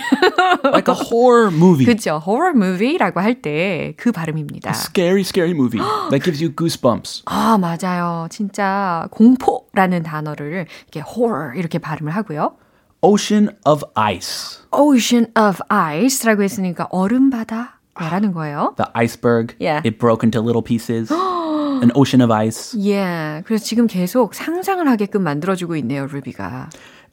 like 0.73 0.89
a 0.89 0.93
horror 0.93 1.49
movie. 1.55 1.85
그죠. 1.85 2.21
horror 2.21 2.51
movie라고 2.53 3.21
할 3.21 3.41
때 3.41 3.93
그 3.95 4.11
발음입니다. 4.11 4.71
A 4.71 4.75
scary, 4.75 5.21
scary 5.21 5.53
movie 5.53 5.79
that 6.09 6.21
gives 6.21 6.43
you 6.43 6.53
goosebumps. 6.53 7.23
아, 7.27 7.57
맞아요. 7.57 8.27
진짜 8.29 9.07
공포라는 9.11 10.03
단어를 10.03 10.65
이렇게 10.91 10.99
horror 11.09 11.57
이렇게 11.57 11.79
발음을 11.79 12.13
하고요. 12.13 12.55
Ocean 13.02 13.50
of 13.66 13.84
ice. 13.96 14.60
Ocean 14.72 15.26
of 15.36 15.60
ice라고 15.68 16.42
했으니까 16.42 16.88
얼음바다. 16.90 17.80
라는 17.96 18.32
거예요. 18.32 18.74
The 18.76 18.90
iceberg. 18.94 19.54
Yeah. 19.60 19.82
It 19.84 19.98
broke 19.98 20.24
into 20.24 20.40
little 20.40 20.62
pieces. 20.62 21.12
An 21.12 21.92
ocean 21.94 22.22
of 22.22 22.32
ice. 22.32 22.74
Yeah. 22.76 23.44
그래서 23.46 23.64
지금 23.64 23.86
계속 23.86 24.34
상상을 24.34 24.88
하게끔 24.88 25.22
만들어주고 25.22 25.76
있네요, 25.76 26.06
루비가. 26.06 26.70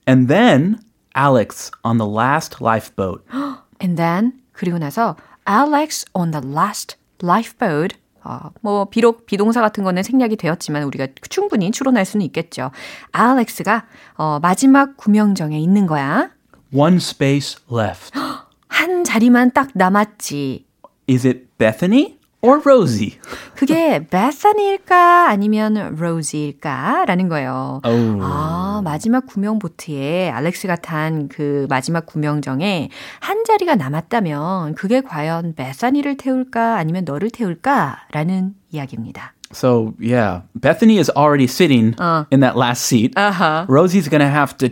And 0.07 0.27
then 0.27 0.79
Alex 1.15 1.71
on 1.83 1.97
the 1.97 2.09
last 2.09 2.63
lifeboat. 2.63 3.23
And 3.79 3.95
then 3.97 4.33
그리고 4.53 4.77
나서 4.79 5.17
Alex 5.47 6.05
on 6.13 6.31
the 6.31 6.45
last 6.45 6.95
lifeboat. 7.21 7.95
어, 8.26 8.50
뭐 8.61 8.87
비록 8.87 9.26
비동사 9.26 9.61
같은 9.61 9.85
거는 9.85 10.02
생략이 10.02 10.37
되었지만 10.37 10.83
우리가 10.83 11.06
충분히 11.30 11.71
추론할 11.71 12.04
수는 12.04 12.26
있겠죠. 12.26 12.73
알렉스가 13.12 13.87
어, 14.16 14.38
마지막 14.42 14.97
구명정에 14.97 15.59
있는 15.59 15.87
거야. 15.87 16.30
One 16.75 16.97
space 16.97 17.62
left. 17.73 18.12
한 18.68 19.04
자리만 19.04 19.52
딱 19.52 19.71
남았지. 19.75 20.66
Is 21.09 21.26
it 21.26 21.47
Bethany 21.56 22.18
or 22.46 22.60
Rosie? 22.64 23.18
그게 23.54 24.06
베사니일까 24.08 25.28
아니면 25.28 25.96
로지일까라는 25.98 27.28
거예요. 27.28 27.80
Oh. 27.84 28.20
아, 28.22 28.80
마지막 28.84 29.26
구명 29.26 29.58
보트에 29.58 30.30
알렉스가 30.30 30.76
탄 30.76 31.28
그 31.28 31.66
마지막 31.68 32.06
구명정에 32.06 32.88
한 33.20 33.44
자리가 33.44 33.74
남았다면 33.76 34.74
그게 34.74 35.00
과연 35.00 35.54
베사니를 35.54 36.16
태울까 36.16 36.76
아니면 36.76 37.04
너를 37.04 37.30
태울까라는 37.30 38.54
이야기입니다. 38.70 39.32
So, 39.52 39.94
yeah, 40.00 40.42
Bethany 40.54 40.98
is 40.98 41.08
already 41.16 41.46
sitting 41.46 41.94
어. 42.00 42.26
in 42.32 42.40
that 42.40 42.56
last 42.56 42.82
seat. 42.84 43.12
Uh-huh. 43.16 43.64
Rosie's 43.68 44.08
going 44.08 44.20
to 44.20 44.28
have 44.28 44.56
to 44.58 44.70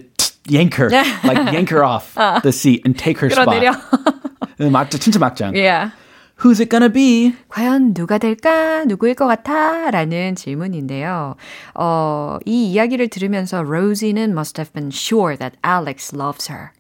yank 0.49 0.75
her, 0.75 0.91
like 1.23 1.39
yank 1.53 1.71
her 1.71 1.85
off 1.85 2.15
the 2.43 2.51
seat 2.53 2.83
and 2.85 2.99
take 2.99 3.19
her 3.19 3.31
spot. 3.31 3.47
막장, 4.59 5.01
진짜 5.01 5.19
막장. 5.19 5.55
yeah. 5.55 5.91
Who's 6.45 6.61
it 6.61 6.69
gonna 6.69 6.93
be? 6.93 7.35
과연 7.49 7.95
누가 7.95 8.19
될까? 8.19 8.85
누구일 8.85 9.15
것 9.15 9.27
같아? 9.27 9.91
라는 9.91 10.35
질문인데요. 10.35 11.37
어, 11.75 12.39
이 12.45 12.71
이야기를 12.71 13.09
들으면서 13.09 13.61
Rosie는 13.61 14.33
must 14.33 14.61
have 14.61 14.71
been 14.75 14.91
sure 14.93 15.39
that 15.39 15.57
Alex 15.65 16.15
loves 16.15 16.53
her. 16.53 16.73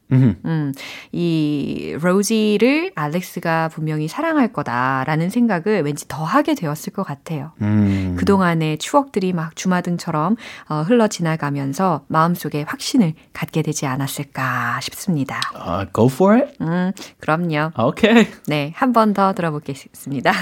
음, 0.44 0.72
이 1.12 1.96
로지를 2.00 2.92
알렉스가 2.94 3.68
분명히 3.68 4.08
사랑할 4.08 4.52
거다라는 4.52 5.30
생각을 5.30 5.82
왠지 5.82 6.06
더 6.08 6.24
하게 6.24 6.54
되었을 6.54 6.92
것 6.92 7.02
같아요. 7.02 7.52
음. 7.62 8.16
그동안의 8.18 8.78
추억들이 8.78 9.32
막 9.32 9.56
주마등처럼 9.56 10.36
어, 10.68 10.82
흘러 10.86 11.08
지나가면서 11.08 12.04
마음속에 12.08 12.62
확신을 12.66 13.14
갖게 13.32 13.62
되지 13.62 13.86
않았을까 13.86 14.80
싶습니다. 14.82 15.40
Uh, 15.54 15.86
go 15.92 16.06
for 16.06 16.36
it? 16.36 16.56
음, 16.60 16.92
그럼요. 17.20 17.72
Okay. 17.78 18.26
네, 18.46 18.72
한 18.76 18.92
번 18.92 19.12
더 19.14 19.32
들어보겠습니다. 19.32 20.32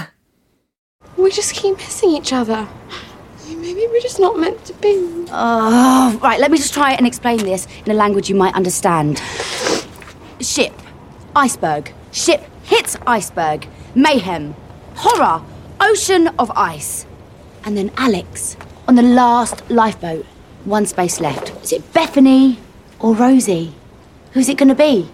We 1.18 1.30
just 1.30 1.54
keep 1.54 1.74
missing 1.78 2.16
each 2.16 2.32
other. 2.34 2.66
Maybe 3.61 3.87
we're 3.87 4.01
just 4.01 4.19
not 4.19 4.37
meant 4.37 4.63
to 4.65 4.73
be. 4.73 5.25
Oh, 5.31 6.19
right, 6.21 6.39
let 6.39 6.51
me 6.51 6.57
just 6.57 6.73
try 6.73 6.93
and 6.93 7.05
explain 7.07 7.37
this 7.39 7.67
in 7.85 7.91
a 7.91 7.95
language 7.95 8.29
you 8.29 8.35
might 8.35 8.53
understand. 8.55 9.21
Ship, 10.41 10.73
iceberg. 11.35 11.93
Ship 12.11 12.41
hits 12.63 12.97
iceberg. 13.05 13.67
Mayhem, 13.95 14.55
horror, 14.95 15.41
ocean 15.79 16.27
of 16.39 16.51
ice. 16.55 17.05
And 17.63 17.77
then 17.77 17.91
Alex 17.97 18.57
on 18.87 18.95
the 18.95 19.01
last 19.03 19.69
lifeboat. 19.69 20.25
One 20.65 20.85
space 20.85 21.19
left. 21.21 21.51
Is 21.63 21.71
it 21.71 21.93
Bethany 21.93 22.59
or 22.99 23.13
Rosie? 23.15 23.73
Who's 24.33 24.49
it 24.49 24.57
going 24.57 24.69
to 24.69 24.75
be? 24.75 25.09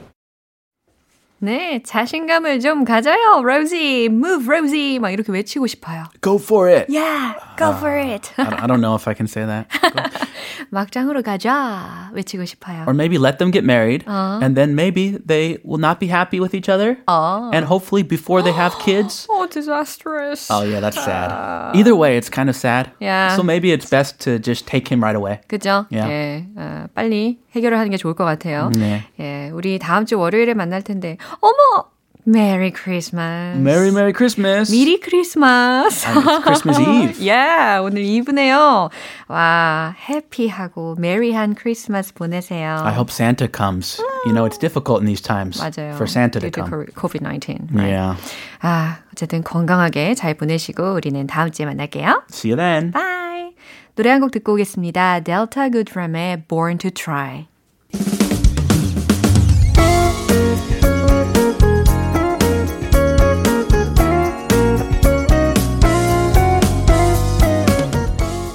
네, 1.43 1.83
자신감을 1.83 2.61
좀 2.61 2.85
가져요, 2.85 3.43
Rosie. 3.43 4.05
Move, 4.05 4.47
Rosie. 4.47 4.97
막 4.97 5.11
이렇게 5.11 5.29
외치고 5.31 5.67
싶어요. 5.67 6.05
Go 6.21 6.37
for 6.37 6.69
it. 6.69 6.85
Yeah, 6.89 7.33
go 7.57 7.71
uh, 7.71 7.79
for 7.79 7.97
it. 7.97 8.31
I 8.37 8.67
don't 8.67 8.81
know 8.81 8.95
if 8.95 9.07
I 9.07 9.13
can 9.13 9.27
say 9.27 9.45
that. 9.45 9.67
막장으로 10.69 11.21
가자 11.21 12.09
외치고 12.13 12.45
싶어요. 12.45 12.85
Or 12.87 12.93
maybe 12.93 13.17
let 13.17 13.37
them 13.37 13.51
get 13.51 13.63
married, 13.63 14.03
uh. 14.07 14.39
and 14.41 14.55
then 14.55 14.75
maybe 14.75 15.17
they 15.23 15.57
will 15.63 15.79
not 15.79 15.99
be 15.99 16.07
happy 16.07 16.39
with 16.39 16.53
each 16.53 16.69
other, 16.69 16.97
uh. 17.07 17.49
and 17.53 17.65
hopefully 17.65 18.03
before 18.03 18.41
they 18.41 18.51
have 18.51 18.77
kids. 18.79 19.27
oh, 19.29 19.47
disastrous. 19.47 20.49
Oh 20.49 20.63
yeah, 20.63 20.79
that's 20.79 20.97
sad. 20.97 21.75
Either 21.75 21.95
way, 21.95 22.17
it's 22.17 22.29
kind 22.29 22.49
of 22.49 22.55
sad. 22.55 22.91
Yeah. 22.99 23.35
So 23.35 23.43
maybe 23.43 23.71
it's 23.71 23.89
best 23.89 24.19
to 24.21 24.39
just 24.39 24.65
take 24.65 24.87
him 24.87 25.03
right 25.03 25.15
away. 25.15 25.41
그죠? 25.47 25.85
Yeah. 25.89 26.09
예, 26.09 26.45
어, 26.57 26.87
빨리 26.95 27.39
해결을 27.55 27.77
하는 27.77 27.91
게 27.91 27.97
좋을 27.97 28.13
것 28.15 28.25
같아요. 28.25 28.71
네. 28.75 29.03
예, 29.19 29.49
우리 29.53 29.79
다음 29.79 30.05
주 30.05 30.17
월요일에 30.17 30.53
만날 30.53 30.81
텐데, 30.81 31.17
어머! 31.41 31.93
Merry 32.26 32.70
Christmas. 32.70 33.56
Merry 33.58 33.90
Merry 33.90 34.12
Christmas. 34.12 34.70
미리 34.70 35.00
크리스마스. 35.00 36.04
it's 36.06 36.42
Christmas 36.42 36.78
Eve. 36.78 37.18
yeah, 37.20 37.80
오늘 37.82 38.02
이브네요. 38.04 38.90
와, 39.28 39.94
해피하고 40.08 40.96
메리한 40.98 41.54
크리스마스 41.54 42.12
보내세요. 42.12 42.82
I 42.84 42.92
hope 42.92 43.10
Santa 43.10 43.48
comes. 43.48 43.98
You 44.26 44.32
know, 44.34 44.44
it's 44.44 44.58
difficult 44.58 45.00
in 45.00 45.06
these 45.06 45.22
times 45.22 45.58
맞아요. 45.58 45.94
for 45.96 46.06
Santa 46.06 46.38
to 46.40 46.50
come. 46.50 46.68
COVID-19. 46.94 47.72
Right? 47.72 47.88
Yeah. 47.92 48.16
아, 48.60 48.98
어쨌든 49.12 49.42
건강하게 49.42 50.14
잘 50.14 50.34
보내시고 50.34 50.94
우리는 50.94 51.26
다음 51.26 51.50
주에 51.50 51.64
만날게요. 51.64 52.24
See 52.30 52.50
you 52.50 52.56
then. 52.56 52.92
Bye. 52.92 53.54
노래 53.96 54.10
한 54.10 54.20
곡 54.20 54.32
듣고 54.32 54.52
오겠습니다. 54.52 55.20
Delta 55.20 55.70
Goodrum의 55.70 56.44
Born 56.46 56.76
to 56.78 56.90
Try. 56.90 57.48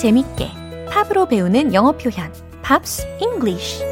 재밌게 0.00 0.48
팝으로 0.88 1.26
배우는 1.26 1.74
영어 1.74 1.92
표현 1.92 2.32
Pops 2.62 3.06
English 3.20 3.84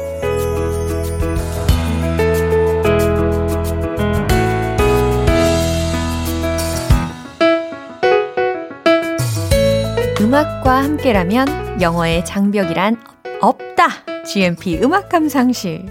음악과 10.19 10.83
함께라면 10.83 11.79
영어의 11.79 12.25
장벽이란 12.25 12.97
없다. 13.39 14.23
GMP 14.25 14.79
음악 14.81 15.09
감상실. 15.09 15.85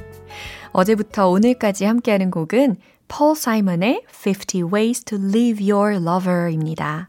어제부터 0.73 1.29
오늘까지 1.29 1.85
함께하는 1.85 2.33
곡은 2.33 2.77
폴 3.07 3.37
사이먼의 3.37 4.03
50 4.11 4.73
Ways 4.73 5.05
to 5.05 5.17
Leave 5.17 5.71
Your 5.71 5.95
Lover입니다. 5.95 7.09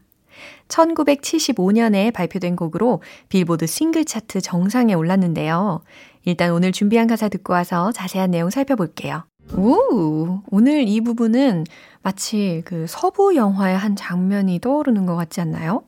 1975년에 0.70 2.12
발표된 2.12 2.56
곡으로 2.56 3.02
빌보드 3.28 3.66
싱글 3.66 4.04
차트 4.04 4.40
정상에 4.40 4.94
올랐는데요. 4.94 5.82
일단 6.24 6.52
오늘 6.52 6.72
준비한 6.72 7.06
가사 7.06 7.28
듣고 7.28 7.52
와서 7.52 7.92
자세한 7.92 8.30
내용 8.30 8.48
살펴볼게요. 8.50 9.24
오, 9.56 10.40
오늘 10.50 10.88
이 10.88 11.00
부분은 11.00 11.64
마치 12.02 12.62
그 12.64 12.86
서부 12.88 13.34
영화의 13.34 13.76
한 13.76 13.96
장면이 13.96 14.60
떠오르는 14.60 15.06
것 15.06 15.16
같지 15.16 15.40
않나요? 15.40 15.82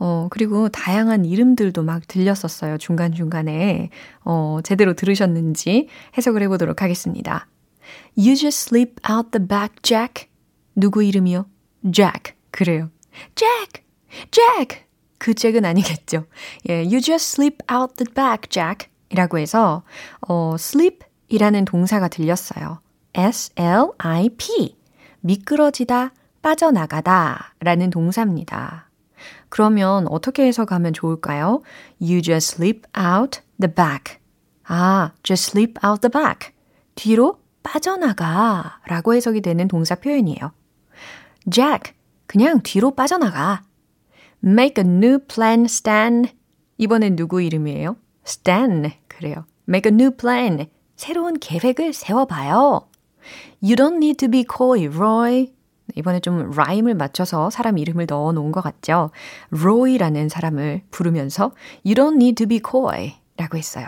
어, 0.00 0.28
그리고 0.30 0.68
다양한 0.68 1.24
이름들도 1.24 1.82
막 1.82 2.06
들렸었어요. 2.08 2.78
중간중간에. 2.78 3.90
어, 4.24 4.58
제대로 4.64 4.94
들으셨는지 4.94 5.88
해석을 6.16 6.42
해보도록 6.42 6.82
하겠습니다. 6.82 7.46
You 8.16 8.34
just 8.34 8.68
slip 8.68 8.96
out 9.08 9.30
the 9.30 9.46
back, 9.46 9.76
Jack. 9.82 10.28
누구 10.74 11.04
이름이요? 11.04 11.46
Jack. 11.92 12.34
그래요. 12.50 12.90
Jack! 13.34 13.83
Jack! 14.30 14.84
그 15.18 15.34
잭은 15.34 15.64
아니겠죠. 15.64 16.26
예, 16.68 16.78
you 16.84 17.00
just 17.00 17.34
slip 17.34 17.58
out 17.72 17.94
the 17.96 18.12
back, 18.12 18.48
Jack. 18.48 18.88
이라고 19.10 19.38
해서, 19.38 19.82
어, 20.28 20.54
slip 20.58 21.06
이라는 21.28 21.64
동사가 21.64 22.08
들렸어요. 22.08 22.80
S-L-I-P. 23.14 24.76
미끄러지다, 25.20 26.12
빠져나가다 26.42 27.54
라는 27.60 27.90
동사입니다. 27.90 28.90
그러면 29.48 30.06
어떻게 30.08 30.46
해석하면 30.46 30.92
좋을까요? 30.92 31.62
You 32.00 32.20
just 32.20 32.56
slip 32.56 32.82
out 32.98 33.40
the 33.58 33.72
back. 33.72 34.18
아, 34.64 35.12
just 35.22 35.52
slip 35.52 35.78
out 35.86 36.00
the 36.00 36.10
back. 36.10 36.52
뒤로 36.94 37.38
빠져나가 37.62 38.80
라고 38.86 39.14
해석이 39.14 39.40
되는 39.40 39.68
동사 39.68 39.94
표현이에요. 39.94 40.52
Jack, 41.50 41.94
그냥 42.26 42.60
뒤로 42.62 42.90
빠져나가. 42.90 43.62
Make 44.44 44.84
a 44.84 44.86
new 44.86 45.18
plan, 45.20 45.64
Stan. 45.64 46.26
이번엔 46.76 47.16
누구 47.16 47.40
이름이에요? 47.40 47.96
Stan. 48.26 48.92
그래요. 49.08 49.46
Make 49.66 49.90
a 49.90 49.94
new 49.94 50.10
plan. 50.14 50.66
새로운 50.96 51.38
계획을 51.38 51.94
세워봐요. 51.94 52.86
You 53.62 53.74
don't 53.74 53.96
need 53.96 54.16
to 54.18 54.30
be 54.30 54.44
coy, 54.44 54.86
Roy. 54.88 55.54
이번에 55.96 56.20
좀 56.20 56.50
라임을 56.50 56.94
맞춰서 56.94 57.48
사람 57.48 57.78
이름을 57.78 58.06
넣어 58.06 58.32
놓은 58.32 58.52
것 58.52 58.60
같죠? 58.60 59.10
Roy라는 59.50 60.28
사람을 60.28 60.82
부르면서 60.90 61.52
You 61.86 61.94
don't 61.94 62.16
need 62.16 62.34
to 62.34 62.46
be 62.46 62.60
coy 62.62 63.14
라고 63.38 63.56
했어요. 63.56 63.86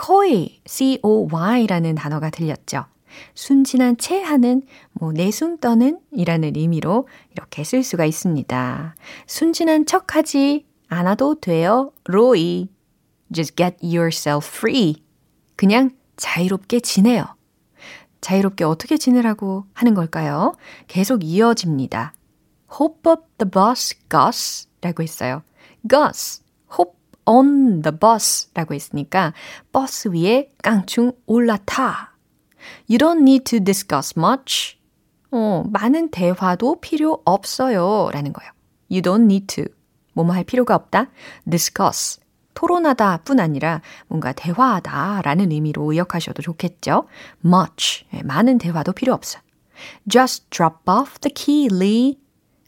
coy, 0.00 0.60
C-O-Y라는 0.66 1.96
단어가 1.96 2.30
들렸죠. 2.30 2.84
순진한 3.34 3.96
채 3.96 4.22
하는, 4.22 4.62
뭐, 4.92 5.12
내숭 5.12 5.58
떠는 5.58 6.00
이라는 6.12 6.56
의미로 6.56 7.08
이렇게 7.32 7.64
쓸 7.64 7.82
수가 7.82 8.04
있습니다. 8.04 8.94
순진한 9.26 9.86
척 9.86 10.16
하지 10.16 10.66
않아도 10.88 11.40
돼요, 11.40 11.92
로이. 12.04 12.68
Just 13.32 13.54
get 13.56 13.76
yourself 13.82 14.48
free. 14.48 15.02
그냥 15.56 15.90
자유롭게 16.16 16.80
지내요. 16.80 17.24
자유롭게 18.20 18.64
어떻게 18.64 18.96
지내라고 18.96 19.64
하는 19.72 19.94
걸까요? 19.94 20.54
계속 20.88 21.24
이어집니다. 21.24 22.12
Hop 22.78 23.08
up 23.08 23.22
the 23.38 23.50
bus, 23.50 23.94
Gus 24.08 24.68
라고 24.80 25.02
했어요. 25.02 25.42
Gus, 25.88 26.42
hop 26.72 26.92
on 27.26 27.82
the 27.82 27.96
bus 27.98 28.48
라고 28.54 28.74
했으니까 28.74 29.32
버스 29.72 30.08
위에 30.08 30.50
깡충 30.62 31.12
올라타 31.26 32.09
You 32.88 32.98
don't 32.98 33.20
need 33.20 33.44
to 33.44 33.60
discuss 33.62 34.14
much. 34.16 34.78
어, 35.30 35.64
많은 35.70 36.10
대화도 36.10 36.80
필요 36.80 37.22
없어요. 37.24 38.10
라는 38.12 38.32
거예요. 38.32 38.50
You 38.90 39.02
don't 39.02 39.24
need 39.24 39.46
to. 39.54 39.64
뭐뭐 40.14 40.32
할 40.34 40.44
필요가 40.44 40.74
없다. 40.74 41.10
discuss. 41.48 42.20
토론하다 42.54 43.18
뿐 43.18 43.40
아니라 43.40 43.80
뭔가 44.08 44.32
대화하다 44.32 45.22
라는 45.22 45.52
의미로 45.52 45.90
의역하셔도 45.92 46.42
좋겠죠. 46.42 47.06
much. 47.44 48.04
예, 48.12 48.22
많은 48.22 48.58
대화도 48.58 48.92
필요 48.92 49.14
없어. 49.14 49.38
Just 50.08 50.50
drop 50.50 50.76
off 50.86 51.18
the 51.20 51.32
key, 51.32 51.68
Lee. 51.72 52.18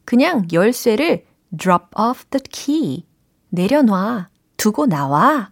그냥 0.04 0.46
열쇠를 0.52 1.26
drop 1.56 1.86
off 1.98 2.24
the 2.30 2.42
key. 2.50 3.04
내려놔. 3.50 4.28
두고 4.56 4.86
나와. 4.86 5.50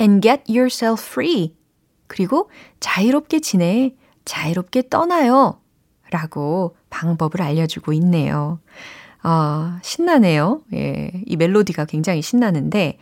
And 0.00 0.20
get 0.20 0.44
yourself 0.48 1.02
free. 1.02 1.54
그리고 2.10 2.50
자유롭게 2.80 3.38
지내. 3.40 3.94
자유롭게 4.24 4.88
떠나요. 4.90 5.60
라고 6.10 6.76
방법을 6.90 7.40
알려주고 7.40 7.92
있네요. 7.94 8.58
아, 9.22 9.78
신나네요. 9.82 10.62
예, 10.74 11.12
이 11.24 11.36
멜로디가 11.36 11.84
굉장히 11.84 12.20
신나는데, 12.20 12.98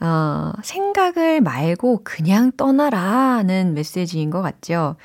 어, 0.00 0.52
생각을 0.62 1.40
말고 1.40 2.00
그냥 2.02 2.50
떠나라는 2.56 3.74
메시지인 3.74 4.30
것 4.30 4.42
같죠. 4.42 4.96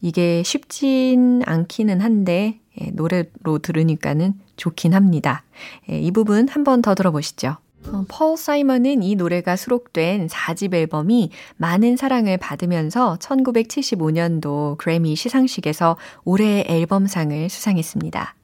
이게 0.00 0.42
쉽진 0.42 1.42
않기는 1.44 2.00
한데, 2.00 2.58
예, 2.80 2.90
노래로 2.92 3.58
들으니까는 3.60 4.32
좋긴 4.56 4.94
합니다. 4.94 5.44
예, 5.90 5.98
이 6.00 6.10
부분 6.10 6.48
한 6.48 6.64
번 6.64 6.80
더 6.80 6.94
들어보시죠. 6.94 7.56
어, 7.92 8.04
폴 8.08 8.36
사이먼은 8.36 9.02
이 9.02 9.14
노래가 9.14 9.56
수록된 9.56 10.28
4집 10.28 10.74
앨범이 10.74 11.30
많은 11.56 11.96
사랑을 11.96 12.38
받으면서 12.38 13.16
1975년도 13.20 14.78
그래미 14.78 15.16
시상식에서 15.16 15.96
올해의 16.24 16.64
앨범상을 16.68 17.48
수상했습니다. 17.48 18.34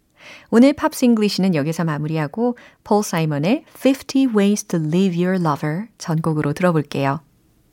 오늘 0.51 0.73
Pops 0.73 1.05
English는 1.07 1.55
여기서 1.55 1.85
마무리하고 1.85 2.57
폴 2.85 3.03
사이먼의 3.03 3.65
50 3.75 4.37
Ways 4.37 4.65
to 4.65 4.81
Leave 4.81 5.25
Your 5.25 5.43
Lover 5.43 5.87
전곡으로 5.99 6.53
들어볼게요. 6.53 7.21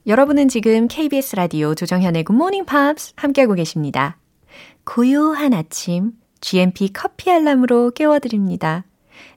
여러분은 0.08 0.48
지금 0.48 0.88
KBS 0.88 1.36
라디오 1.36 1.76
조정현의 1.76 2.24
Good 2.24 2.36
Morning 2.36 2.66
Pops 2.66 3.14
함께하고 3.18 3.56
계십니다. 3.56 4.18
고요한 4.86 5.54
아침 5.54 6.14
GMP 6.40 6.94
커피 6.94 7.30
알람으로 7.30 7.92
깨워드립니다. 7.92 8.86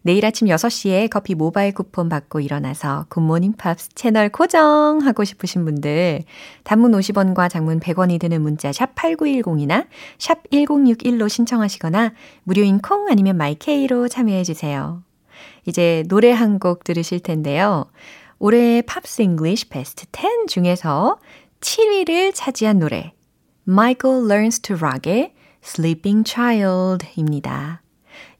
내일 0.02 0.24
아침 0.26 0.48
6시에 0.48 1.10
커피 1.10 1.34
모바일 1.34 1.72
쿠폰 1.72 2.08
받고 2.08 2.40
일어나서 2.40 3.06
Good 3.08 3.25
Morning 3.25 3.54
Pops 3.54 3.90
채널 3.94 4.28
고정하고 4.28 5.24
싶으신 5.24 5.64
분들 5.64 6.22
단문 6.64 6.92
50원과 6.92 7.50
장문 7.50 7.80
100원이 7.80 8.20
드는 8.20 8.42
문자 8.42 8.72
샵 8.72 8.94
8910이나 8.94 9.86
샵 10.18 10.48
1061로 10.50 11.28
신청하시거나 11.28 12.12
무료인 12.44 12.80
콩 12.80 13.08
아니면 13.08 13.36
my 13.36 13.65
K로 13.65 14.08
참여해 14.08 14.44
주세요. 14.44 15.02
이제 15.66 16.04
노래 16.08 16.32
한 16.32 16.58
곡 16.58 16.84
들으실 16.84 17.20
텐데요. 17.20 17.86
올해 18.38 18.82
Pops 18.82 19.22
English 19.22 19.68
베스트 19.68 20.06
10 20.12 20.46
중에서 20.48 21.18
7위를 21.60 22.32
차지한 22.34 22.78
노래 22.78 23.12
Michael 23.68 24.24
Learns 24.24 24.60
to 24.60 24.76
Rock의 24.76 25.34
Sleeping 25.62 26.28
Child입니다. 26.28 27.82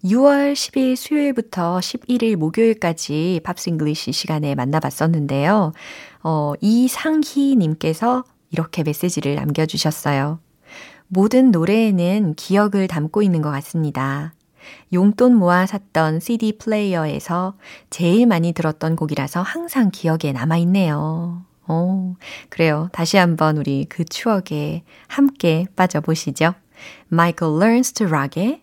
6월 0.05 0.55
10일 0.55 0.97
수요일부터 0.97 1.79
11일 1.79 2.37
목요일까지 2.37 3.41
Pops 3.45 3.69
English 3.69 4.13
시간에 4.13 4.55
만나봤었는데요. 4.55 5.73
어, 6.23 6.53
이상희님께서 6.61 8.25
이렇게 8.51 8.83
메시지를 8.83 9.35
남겨주셨어요. 9.35 10.41
모든 11.09 11.51
노래에는 11.51 12.35
기억을 12.35 12.89
담고 12.89 13.23
있는 13.23 13.43
것 13.43 13.51
같습니다. 13.51 14.33
용돈 14.93 15.35
모아 15.35 15.67
샀던 15.67 16.21
CD 16.21 16.57
플레이어에서 16.57 17.57
제일 17.91 18.27
많이 18.27 18.53
들었던 18.53 18.97
곡이라서 18.97 19.43
항상 19.43 19.91
기억에 19.91 20.33
남아있네요. 20.33 21.45
오, 21.69 22.17
그래요. 22.49 22.89
다시 22.93 23.17
한번 23.17 23.57
우리 23.59 23.87
그 23.89 24.05
추억에 24.05 24.83
함께 25.09 25.67
빠져보시죠. 25.77 26.55
Michael 27.13 27.63
Learns 27.63 27.93
to 27.93 28.07
Rock의 28.07 28.63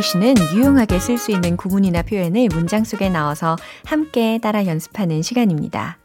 English는 0.00 0.34
유용하게 0.54 0.98
쓸 0.98 1.18
수 1.18 1.30
있는 1.30 1.56
구문이나 1.56 2.02
표현을 2.02 2.48
문장 2.52 2.84
속에 2.84 3.08
넣어서 3.10 3.56
함께 3.84 4.38
따라 4.38 4.66
연습하는 4.66 5.22
시간입니다. 5.22 5.98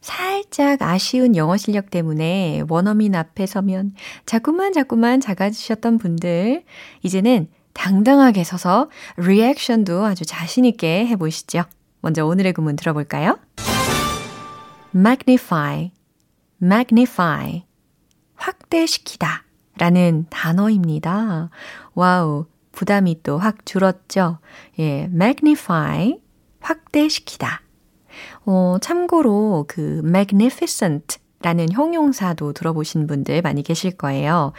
살짝 0.00 0.82
아쉬운 0.82 1.36
영어 1.36 1.56
실력 1.56 1.90
때문에 1.90 2.64
원어민 2.68 3.14
앞에 3.14 3.46
서면 3.46 3.94
자꾸만 4.26 4.72
자꾸만 4.72 5.20
작아지셨던 5.20 5.98
분들, 5.98 6.64
이제는 7.02 7.48
당당하게 7.72 8.42
서서 8.42 8.90
리액션도 9.16 10.04
아주 10.04 10.24
자신있게 10.24 11.06
해보시죠. 11.06 11.64
먼저 12.00 12.26
오늘의 12.26 12.52
구문 12.52 12.76
들어볼까요? 12.76 13.38
magnify, 14.94 15.92
magnify, 16.62 17.64
확대시키다 18.34 19.44
라는 19.78 20.26
단어입니다. 20.30 21.50
와우, 21.94 22.46
부담이 22.76 23.22
또 23.22 23.38
확 23.38 23.64
줄었죠. 23.66 24.38
예, 24.78 25.04
magnify, 25.04 26.20
확대시키다. 26.60 27.62
어, 28.44 28.76
참고로 28.80 29.64
그 29.66 30.02
magnificent 30.04 31.18
라는 31.40 31.70
형용사도 31.70 32.52
들어보신 32.52 33.06
분들 33.06 33.42
많이 33.42 33.62
계실 33.62 33.92
거예요. 33.96 34.52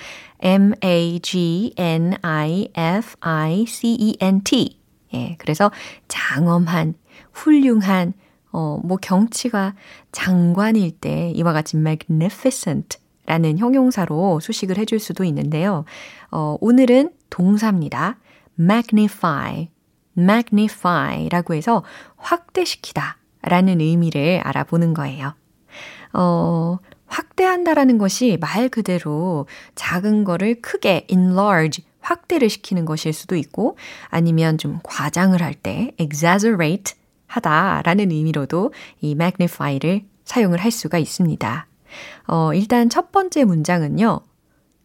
M-A-G-N-I-F-I-C-E-N-T. 3.49 4.79
예, 5.13 5.35
그래서 5.39 5.71
장엄한, 6.07 6.93
훌륭한, 7.33 8.13
어, 8.51 8.79
뭐 8.83 8.97
경치가 8.97 9.75
장관일 10.11 10.91
때 10.99 11.31
이와 11.35 11.53
같이 11.53 11.77
magnificent 11.77 12.97
라는 13.25 13.57
형용사로 13.57 14.39
수식을 14.39 14.77
해줄 14.77 14.99
수도 14.99 15.23
있는데요. 15.25 15.83
어, 16.31 16.57
오늘은 16.61 17.11
동사입니다. 17.29 18.17
magnify, 18.59 19.69
magnify 20.17 21.29
라고 21.29 21.53
해서 21.53 21.83
확대시키다 22.17 23.17
라는 23.41 23.79
의미를 23.81 24.41
알아보는 24.43 24.93
거예요. 24.93 25.35
어, 26.13 26.79
확대한다라는 27.05 27.97
것이 27.97 28.37
말 28.39 28.69
그대로 28.69 29.47
작은 29.75 30.23
거를 30.23 30.61
크게 30.61 31.07
enlarge, 31.09 31.85
확대를 32.01 32.49
시키는 32.49 32.85
것일 32.85 33.13
수도 33.13 33.35
있고 33.35 33.77
아니면 34.07 34.57
좀 34.57 34.79
과장을 34.83 35.41
할 35.41 35.53
때 35.53 35.91
exaggerate 35.97 36.95
하다라는 37.27 38.11
의미로도 38.11 38.73
이 39.01 39.11
magnify를 39.11 40.05
사용을 40.23 40.59
할 40.59 40.71
수가 40.71 40.97
있습니다. 40.97 41.67
어, 42.27 42.53
일단 42.53 42.89
첫 42.89 43.11
번째 43.11 43.45
문장은요. 43.45 44.21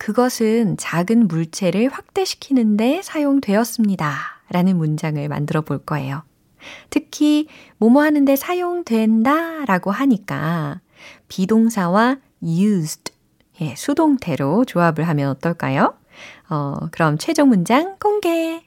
그것은 0.02 0.78
작은 0.78 1.28
물체를 1.28 1.88
확대시키는데 1.88 3.02
사용되었습니다. 3.04 4.12
라는 4.50 4.76
문장을 4.76 5.28
만들어 5.28 5.60
볼 5.60 5.78
거예요. 5.78 6.24
특히, 6.90 7.46
뭐뭐 7.78 8.02
하는데 8.02 8.34
사용된다 8.34 9.64
라고 9.64 9.92
하니까 9.92 10.80
비동사와 11.28 12.16
used, 12.42 13.12
예, 13.60 13.76
수동태로 13.76 14.64
조합을 14.64 15.06
하면 15.06 15.30
어떨까요? 15.30 15.94
어, 16.50 16.74
그럼 16.90 17.16
최종 17.16 17.48
문장 17.48 17.96
공개! 18.00 18.64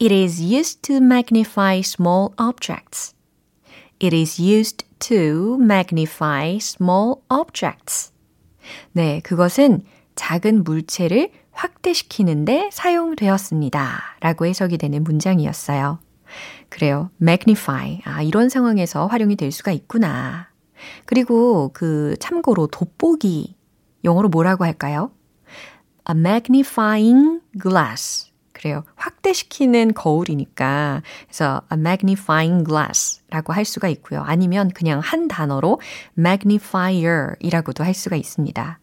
It 0.00 0.14
is 0.14 0.40
used 0.42 0.80
to 0.80 0.96
magnify 0.96 1.80
small 1.80 2.30
objects. 2.40 3.14
It 4.02 4.16
is 4.16 4.40
used 4.40 4.86
to 5.00 5.58
magnify 5.60 6.56
small 6.56 7.16
objects. 7.28 8.15
네, 8.92 9.20
그것은 9.20 9.82
작은 10.14 10.64
물체를 10.64 11.30
확대시키는데 11.52 12.70
사용되었습니다. 12.72 14.00
라고 14.20 14.46
해석이 14.46 14.78
되는 14.78 15.04
문장이었어요. 15.04 15.98
그래요. 16.68 17.10
magnify. 17.20 18.00
아, 18.04 18.22
이런 18.22 18.48
상황에서 18.48 19.06
활용이 19.06 19.36
될 19.36 19.52
수가 19.52 19.72
있구나. 19.72 20.48
그리고 21.04 21.70
그 21.72 22.16
참고로 22.18 22.66
돋보기 22.66 23.56
영어로 24.04 24.28
뭐라고 24.28 24.64
할까요? 24.64 25.10
a 26.08 26.14
magnifying 26.16 27.40
glass. 27.60 28.30
그래요. 28.66 28.82
확대시키는 28.96 29.94
거울이니까. 29.94 31.02
그래서 31.26 31.62
a 31.72 31.78
magnifying 31.78 32.64
glass라고 32.66 33.52
할 33.52 33.64
수가 33.64 33.86
있고요. 33.88 34.22
아니면 34.22 34.70
그냥 34.74 34.98
한 34.98 35.28
단어로 35.28 35.80
magnifier이라고도 36.18 37.84
할 37.84 37.94
수가 37.94 38.16
있습니다. 38.16 38.80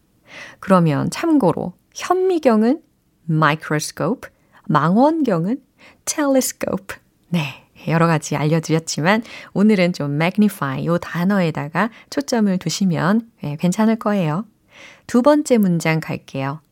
그러면 0.60 1.10
참고로 1.10 1.74
현미경은 1.94 2.80
microscope, 3.28 4.30
망원경은 4.66 5.60
telescope. 6.06 6.96
네. 7.28 7.60
여러 7.86 8.06
가지 8.06 8.34
알려드렸지만 8.34 9.22
오늘은 9.52 9.92
좀 9.92 10.14
magnify 10.14 10.86
요 10.86 10.96
단어에다가 10.96 11.90
초점을 12.08 12.56
두시면 12.56 13.28
네, 13.42 13.56
괜찮을 13.56 13.96
거예요. 13.96 14.46
두 15.06 15.20
번째 15.20 15.58
문장 15.58 16.00
갈게요. 16.00 16.63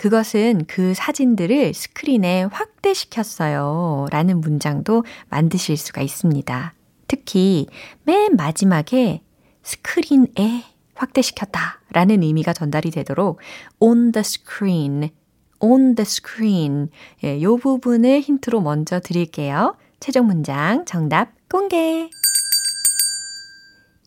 그것은 0.00 0.64
그 0.66 0.94
사진들을 0.94 1.74
스크린에 1.74 2.44
확대시켰어요. 2.44 4.06
라는 4.10 4.40
문장도 4.40 5.04
만드실 5.28 5.76
수가 5.76 6.00
있습니다. 6.00 6.72
특히 7.06 7.66
맨 8.04 8.34
마지막에 8.34 9.20
스크린에 9.62 10.64
확대시켰다 10.94 11.82
라는 11.92 12.22
의미가 12.22 12.54
전달이 12.54 12.92
되도록 12.92 13.40
on 13.78 14.12
the 14.12 14.22
screen, 14.22 15.10
on 15.58 15.96
the 15.96 16.06
screen 16.06 16.88
예, 17.22 17.42
요 17.42 17.58
부분을 17.58 18.20
힌트로 18.20 18.62
먼저 18.62 19.00
드릴게요. 19.00 19.76
최종 20.00 20.28
문장 20.28 20.86
정답 20.86 21.32
공개. 21.50 22.08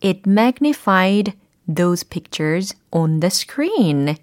It 0.02 0.22
magnified 0.26 1.34
those 1.72 2.04
pictures 2.04 2.76
on 2.90 3.20
the 3.20 3.28
screen. 3.28 4.16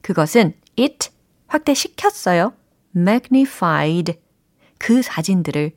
그것은 0.00 0.54
it 0.78 1.10
확대시켰어요. 1.46 2.52
magnified 2.96 4.18
그 4.78 5.02
사진들을 5.02 5.72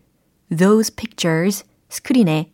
those 0.56 0.94
pictures 0.96 1.66
스크린에 1.90 2.52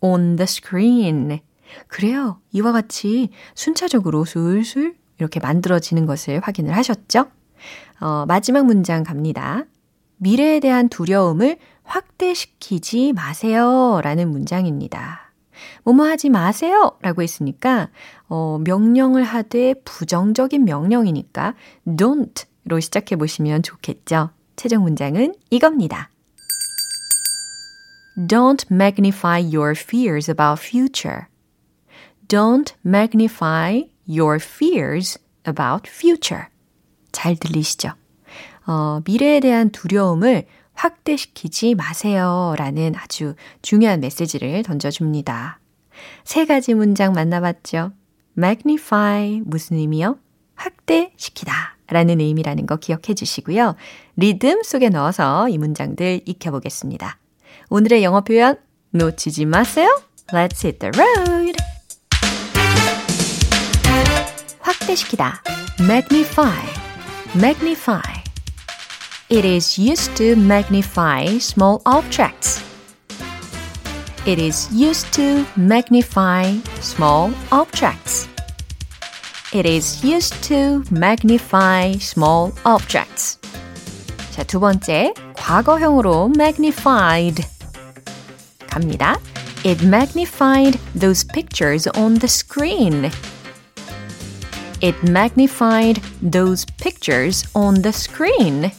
on 0.00 0.36
the 0.36 0.44
screen 0.44 1.40
그래요. 1.86 2.40
이와 2.52 2.72
같이 2.72 3.30
순차적으로 3.54 4.24
술술 4.24 4.96
이렇게 5.18 5.40
만들어지는 5.40 6.06
것을 6.06 6.40
확인을 6.40 6.76
하셨죠? 6.76 7.30
어, 8.00 8.24
마지막 8.26 8.64
문장 8.66 9.02
갑니다. 9.02 9.64
미래에 10.16 10.60
대한 10.60 10.88
두려움을 10.88 11.58
확대시키지 11.84 13.12
마세요. 13.12 14.00
라는 14.02 14.30
문장입니다. 14.30 15.27
뭐뭐 15.84 16.06
하지 16.06 16.28
마세요. 16.28 16.92
라고 17.02 17.22
했으니까, 17.22 17.88
어, 18.28 18.58
명령을 18.64 19.22
하되 19.24 19.74
부정적인 19.84 20.64
명령이니까 20.64 21.54
don't 21.86 22.48
로 22.68 22.80
시작해 22.80 23.16
보시면 23.16 23.62
좋겠죠. 23.62 24.30
최종 24.56 24.82
문장은 24.82 25.34
이겁니다. 25.48 26.10
Don't 28.18 28.70
magnify 28.70 29.40
your 29.40 29.74
fears 29.78 30.30
about 30.30 30.60
future. 30.60 31.26
Don't 32.26 32.74
magnify 32.84 33.84
your 34.06 34.38
fears 34.42 35.18
about 35.46 35.88
future. 35.88 36.46
잘 37.10 37.36
들리시죠? 37.36 37.92
어, 38.66 39.00
미래에 39.06 39.40
대한 39.40 39.70
두려움을 39.70 40.44
확대시키지 40.78 41.74
마세요. 41.74 42.54
라는 42.56 42.94
아주 42.96 43.34
중요한 43.62 44.00
메시지를 44.00 44.62
던져줍니다. 44.62 45.58
세 46.24 46.46
가지 46.46 46.74
문장 46.74 47.12
만나봤죠? 47.12 47.92
magnify 48.36 49.40
무슨 49.44 49.76
의미요? 49.76 50.18
확대시키다 50.54 51.76
라는 51.88 52.20
의미라는 52.20 52.66
거 52.66 52.76
기억해 52.76 53.14
주시고요. 53.14 53.74
리듬 54.16 54.62
속에 54.62 54.88
넣어서 54.88 55.48
이 55.48 55.58
문장들 55.58 56.20
익혀보겠습니다. 56.24 57.18
오늘의 57.70 58.04
영어 58.04 58.20
표현 58.20 58.56
놓치지 58.90 59.46
마세요. 59.46 59.88
Let's 60.28 60.64
hit 60.64 60.78
the 60.78 60.92
road. 60.96 61.56
확대시키다. 64.60 65.42
magnify, 65.80 66.64
magnify. 67.36 68.17
It 69.29 69.45
is 69.45 69.79
used 69.79 70.15
to 70.17 70.35
magnify 70.35 71.39
small 71.39 71.81
objects. 71.85 72.61
It 74.25 74.39
is 74.39 74.69
used 74.71 75.11
to 75.13 75.45
magnify 75.55 76.55
small 76.79 77.31
objects. 77.51 78.27
It 79.53 79.65
is 79.65 80.03
used 80.03 80.41
to 80.43 80.83
magnify 80.91 81.93
small 81.99 82.53
objects. 82.63 83.39
자, 84.31 84.43
두 84.43 84.59
번째, 84.59 85.13
과거형으로 85.35 86.31
magnified. 86.35 87.45
갑니다. 88.67 89.19
It 89.63 89.85
magnified 89.85 90.79
those 90.93 91.23
pictures 91.23 91.87
on 91.95 92.15
the 92.15 92.27
screen. 92.27 93.11
It 94.81 94.95
magnified 95.03 96.01
those 96.21 96.65
pictures 96.77 97.45
on 97.53 97.81
the 97.81 97.93
screen. 97.93 98.71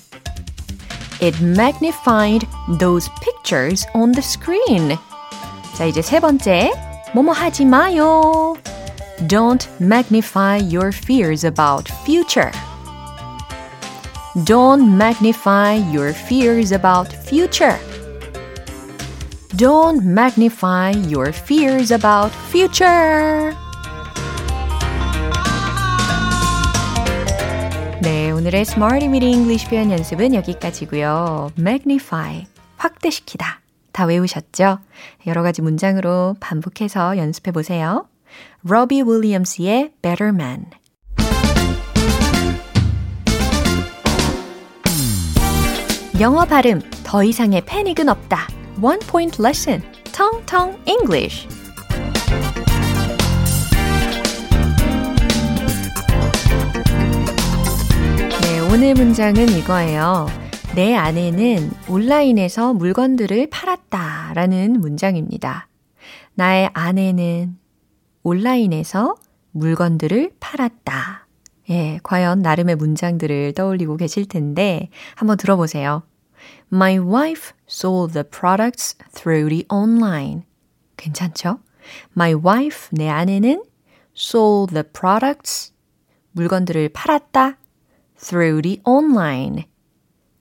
It 1.21 1.41
magnified 1.41 2.47
those 2.79 3.09
pictures 3.21 3.87
on 3.95 4.13
the 4.13 4.23
screen. 4.23 4.99
자, 5.75 5.85
이제 5.85 6.03
세 6.03 6.21
번째. 6.21 6.73
뭐뭐 7.15 7.33
하지 7.33 7.65
마요. 7.65 8.57
Don't 9.29 9.69
magnify 9.81 10.59
your 10.59 10.93
fears 10.93 11.47
about 11.47 11.91
future. 12.05 12.51
Don't 14.45 14.97
magnify 14.97 15.75
your 15.93 16.13
fears 16.13 16.73
about 16.73 17.13
future. 17.25 17.79
Don't 19.57 20.05
magnify 20.05 20.91
your 21.09 21.33
fears 21.33 21.93
about 21.93 22.33
future. 22.51 23.55
네, 28.02 28.32
오늘의 28.32 28.62
Smarty 28.62 29.12
Weedy 29.12 29.34
English 29.34 29.70
표현 29.70 29.92
연습은 29.92 30.34
여기까지고요. 30.34 31.52
magnify, 31.60 32.46
확대시키다. 32.78 33.60
다 33.92 34.06
외우셨죠? 34.06 34.80
여러 35.28 35.44
가지 35.44 35.62
문장으로 35.62 36.38
반복해서 36.40 37.18
연습해 37.18 37.52
보세요. 37.52 38.08
로비 38.64 39.04
윌리엄스의 39.06 39.92
Better 40.02 40.34
Man. 40.34 40.68
영어 46.22 46.46
발음 46.46 46.82
더 47.04 47.24
이상의 47.24 47.64
패닉은 47.66 48.08
없다. 48.08 48.48
One 48.82 49.00
point 49.08 49.42
lesson. 49.42 49.82
Tong 50.14 50.46
Tong 50.46 50.78
English. 50.86 51.48
오늘 58.72 58.94
문장은 58.94 59.50
이거예요. 59.50 60.28
내 60.76 60.96
아내는 60.96 61.72
온라인에서 61.90 62.74
물건들을 62.74 63.50
팔았다 63.50 64.34
라는 64.36 64.80
문장입니다. 64.80 65.68
나의 66.36 66.70
아내는 66.74 67.58
온라인에서 68.22 69.16
물건들을 69.54 70.34
팔았다. 70.40 71.28
예, 71.72 72.00
과연 72.04 72.44
나름의 72.44 72.76
문장들을 72.76 73.54
떠올리고 73.54 73.98
계실 73.98 74.28
텐데 74.28 74.90
한번 75.16 75.38
들어보세요. 75.38 76.04
My 76.72 77.00
wife 77.00 77.54
sold 77.68 78.14
the 78.14 78.24
products 78.24 78.98
through 79.16 79.50
the 79.50 79.66
online. 79.74 80.44
괜찮죠? 80.96 81.58
My 82.16 82.36
wife, 82.36 82.90
내 82.92 83.10
아내는 83.10 83.64
sold 84.16 84.76
the 84.76 84.84
products, 84.84 85.74
물건들을 86.34 86.90
팔았다 86.90 87.59
through 88.22 88.62
the 88.62 88.82
online. 88.86 89.66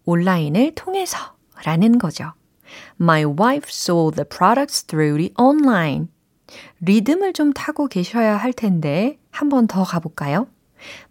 온라인을 0.04 0.74
통해서 0.74 1.18
라는 1.64 1.98
거죠. 1.98 2.32
My 3.00 3.24
wife 3.24 3.68
sold 3.70 4.16
the 4.16 4.26
products 4.28 4.84
through 4.84 5.18
the 5.18 5.32
online. 5.38 6.08
리듬을 6.80 7.32
좀 7.34 7.52
타고 7.52 7.88
계셔야 7.88 8.36
할 8.36 8.52
텐데 8.52 9.18
한 9.30 9.48
번 9.48 9.66
더 9.66 9.84
가볼까요? 9.84 10.46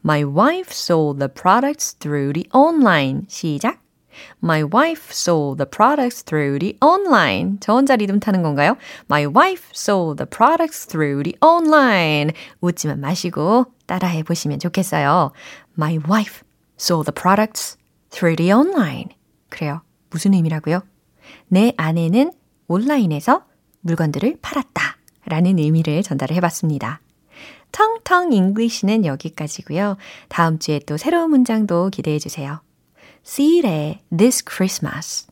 My 0.03 0.23
wife 0.23 0.71
sold 0.71 1.19
the 1.19 1.27
products 1.31 1.95
through 1.99 2.33
the 2.33 2.49
online. 2.53 3.25
시작. 3.27 3.79
My 4.43 4.63
wife 4.63 5.11
sold 5.11 5.57
the 5.57 5.69
products 5.69 6.23
through 6.23 6.57
the 6.59 6.77
online. 6.81 7.57
저 7.59 7.73
혼자 7.73 7.95
리듬 7.95 8.19
타는 8.19 8.41
건가요? 8.41 8.75
My 9.11 9.27
wife 9.27 9.69
sold 9.75 10.17
the 10.17 10.27
products 10.27 10.87
through 10.87 11.23
the 11.23 11.35
online. 11.43 12.31
웃지만 12.61 12.99
마시고 12.99 13.65
따라해 13.85 14.23
보시면 14.23 14.57
좋겠어요. 14.59 15.31
My 15.77 15.99
wife 16.09 16.46
sold 16.79 17.11
the 17.11 17.13
products 17.13 17.77
through 18.09 18.35
the 18.35 18.51
online. 18.51 19.09
그래요. 19.49 19.81
무슨 20.09 20.33
의미라고요? 20.33 20.81
내 21.47 21.73
아내는 21.77 22.31
온라인에서 22.67 23.45
물건들을 23.81 24.37
팔았다. 24.41 24.97
라는 25.25 25.59
의미를 25.59 26.03
전달을 26.03 26.35
해봤습니다. 26.37 27.01
텅텅 27.71 28.31
English는 28.31 29.05
여기까지고요. 29.05 29.97
다음 30.29 30.57
주에 30.57 30.79
또 30.79 30.97
새로운 30.97 31.31
문장도 31.31 31.89
기대해 31.89 32.17
주세요. 32.17 32.61
Seal의 33.25 33.99
This 34.15 34.43
Christmas. 34.49 35.27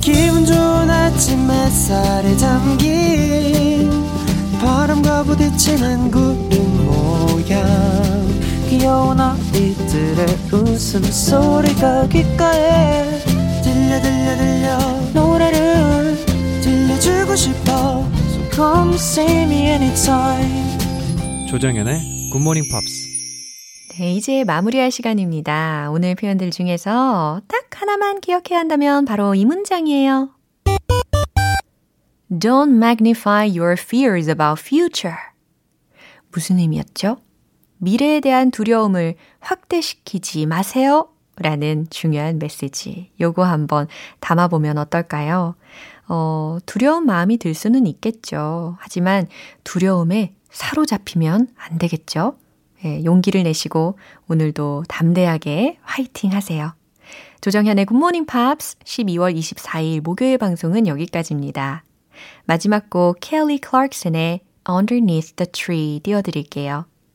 기분 0.00 0.44
좋은 0.44 0.90
아침 0.90 1.50
햇살에 1.50 2.36
잠긴 2.36 3.90
바람과 4.60 5.24
부딪히는 5.24 6.10
구름 6.10 6.86
모양 6.86 7.93
귀여운 8.76 9.20
아이들의 9.20 10.26
웃음소리가 10.52 12.08
귓가에 12.08 13.20
들려 13.62 14.00
들려 14.02 14.36
들려 14.36 14.78
노래를 15.14 16.16
들려주고 16.60 17.36
싶어 17.36 18.04
So 18.30 18.50
come 18.52 18.94
see 18.94 19.42
me 19.44 19.68
anytime 19.68 20.76
조정연의 21.48 22.30
굿모닝 22.32 22.64
팝스 22.68 23.14
네, 23.96 24.12
이제 24.12 24.42
마무리할 24.42 24.90
시간입니다. 24.90 25.88
오늘 25.92 26.16
표현들 26.16 26.50
중에서 26.50 27.42
딱 27.46 27.80
하나만 27.80 28.20
기억해야 28.20 28.58
한다면 28.58 29.04
바로 29.04 29.36
이 29.36 29.44
문장이에요. 29.44 30.30
Don't 32.28 32.74
magnify 32.74 33.48
your 33.48 33.76
fears 33.78 34.28
about 34.28 34.60
future. 34.60 35.16
무슨 36.32 36.58
의미였죠? 36.58 37.18
미래에 37.78 38.20
대한 38.20 38.50
두려움을 38.50 39.14
확대시키지 39.40 40.46
마세요. 40.46 41.08
라는 41.36 41.86
중요한 41.90 42.38
메시지. 42.38 43.10
요거 43.20 43.42
한번 43.42 43.88
담아보면 44.20 44.78
어떨까요? 44.78 45.56
어, 46.08 46.58
두려운 46.64 47.06
마음이 47.06 47.38
들 47.38 47.54
수는 47.54 47.86
있겠죠. 47.86 48.76
하지만 48.78 49.26
두려움에 49.64 50.34
사로잡히면 50.50 51.48
안 51.56 51.78
되겠죠? 51.78 52.36
예, 52.84 53.02
용기를 53.04 53.42
내시고 53.42 53.98
오늘도 54.28 54.84
담대하게 54.88 55.78
화이팅 55.82 56.32
하세요. 56.32 56.74
조정현의 57.40 57.86
굿모닝 57.86 58.26
팝스 58.26 58.78
12월 58.78 59.36
24일 59.36 60.02
목요일 60.02 60.38
방송은 60.38 60.86
여기까지입니다. 60.86 61.84
마지막 62.44 62.88
곡 62.90 63.18
켈리 63.20 63.58
클락슨의 63.58 64.40
Underneath 64.68 65.34
the 65.36 65.50
Tree 65.50 66.00
띄워드릴게요. 66.00 66.86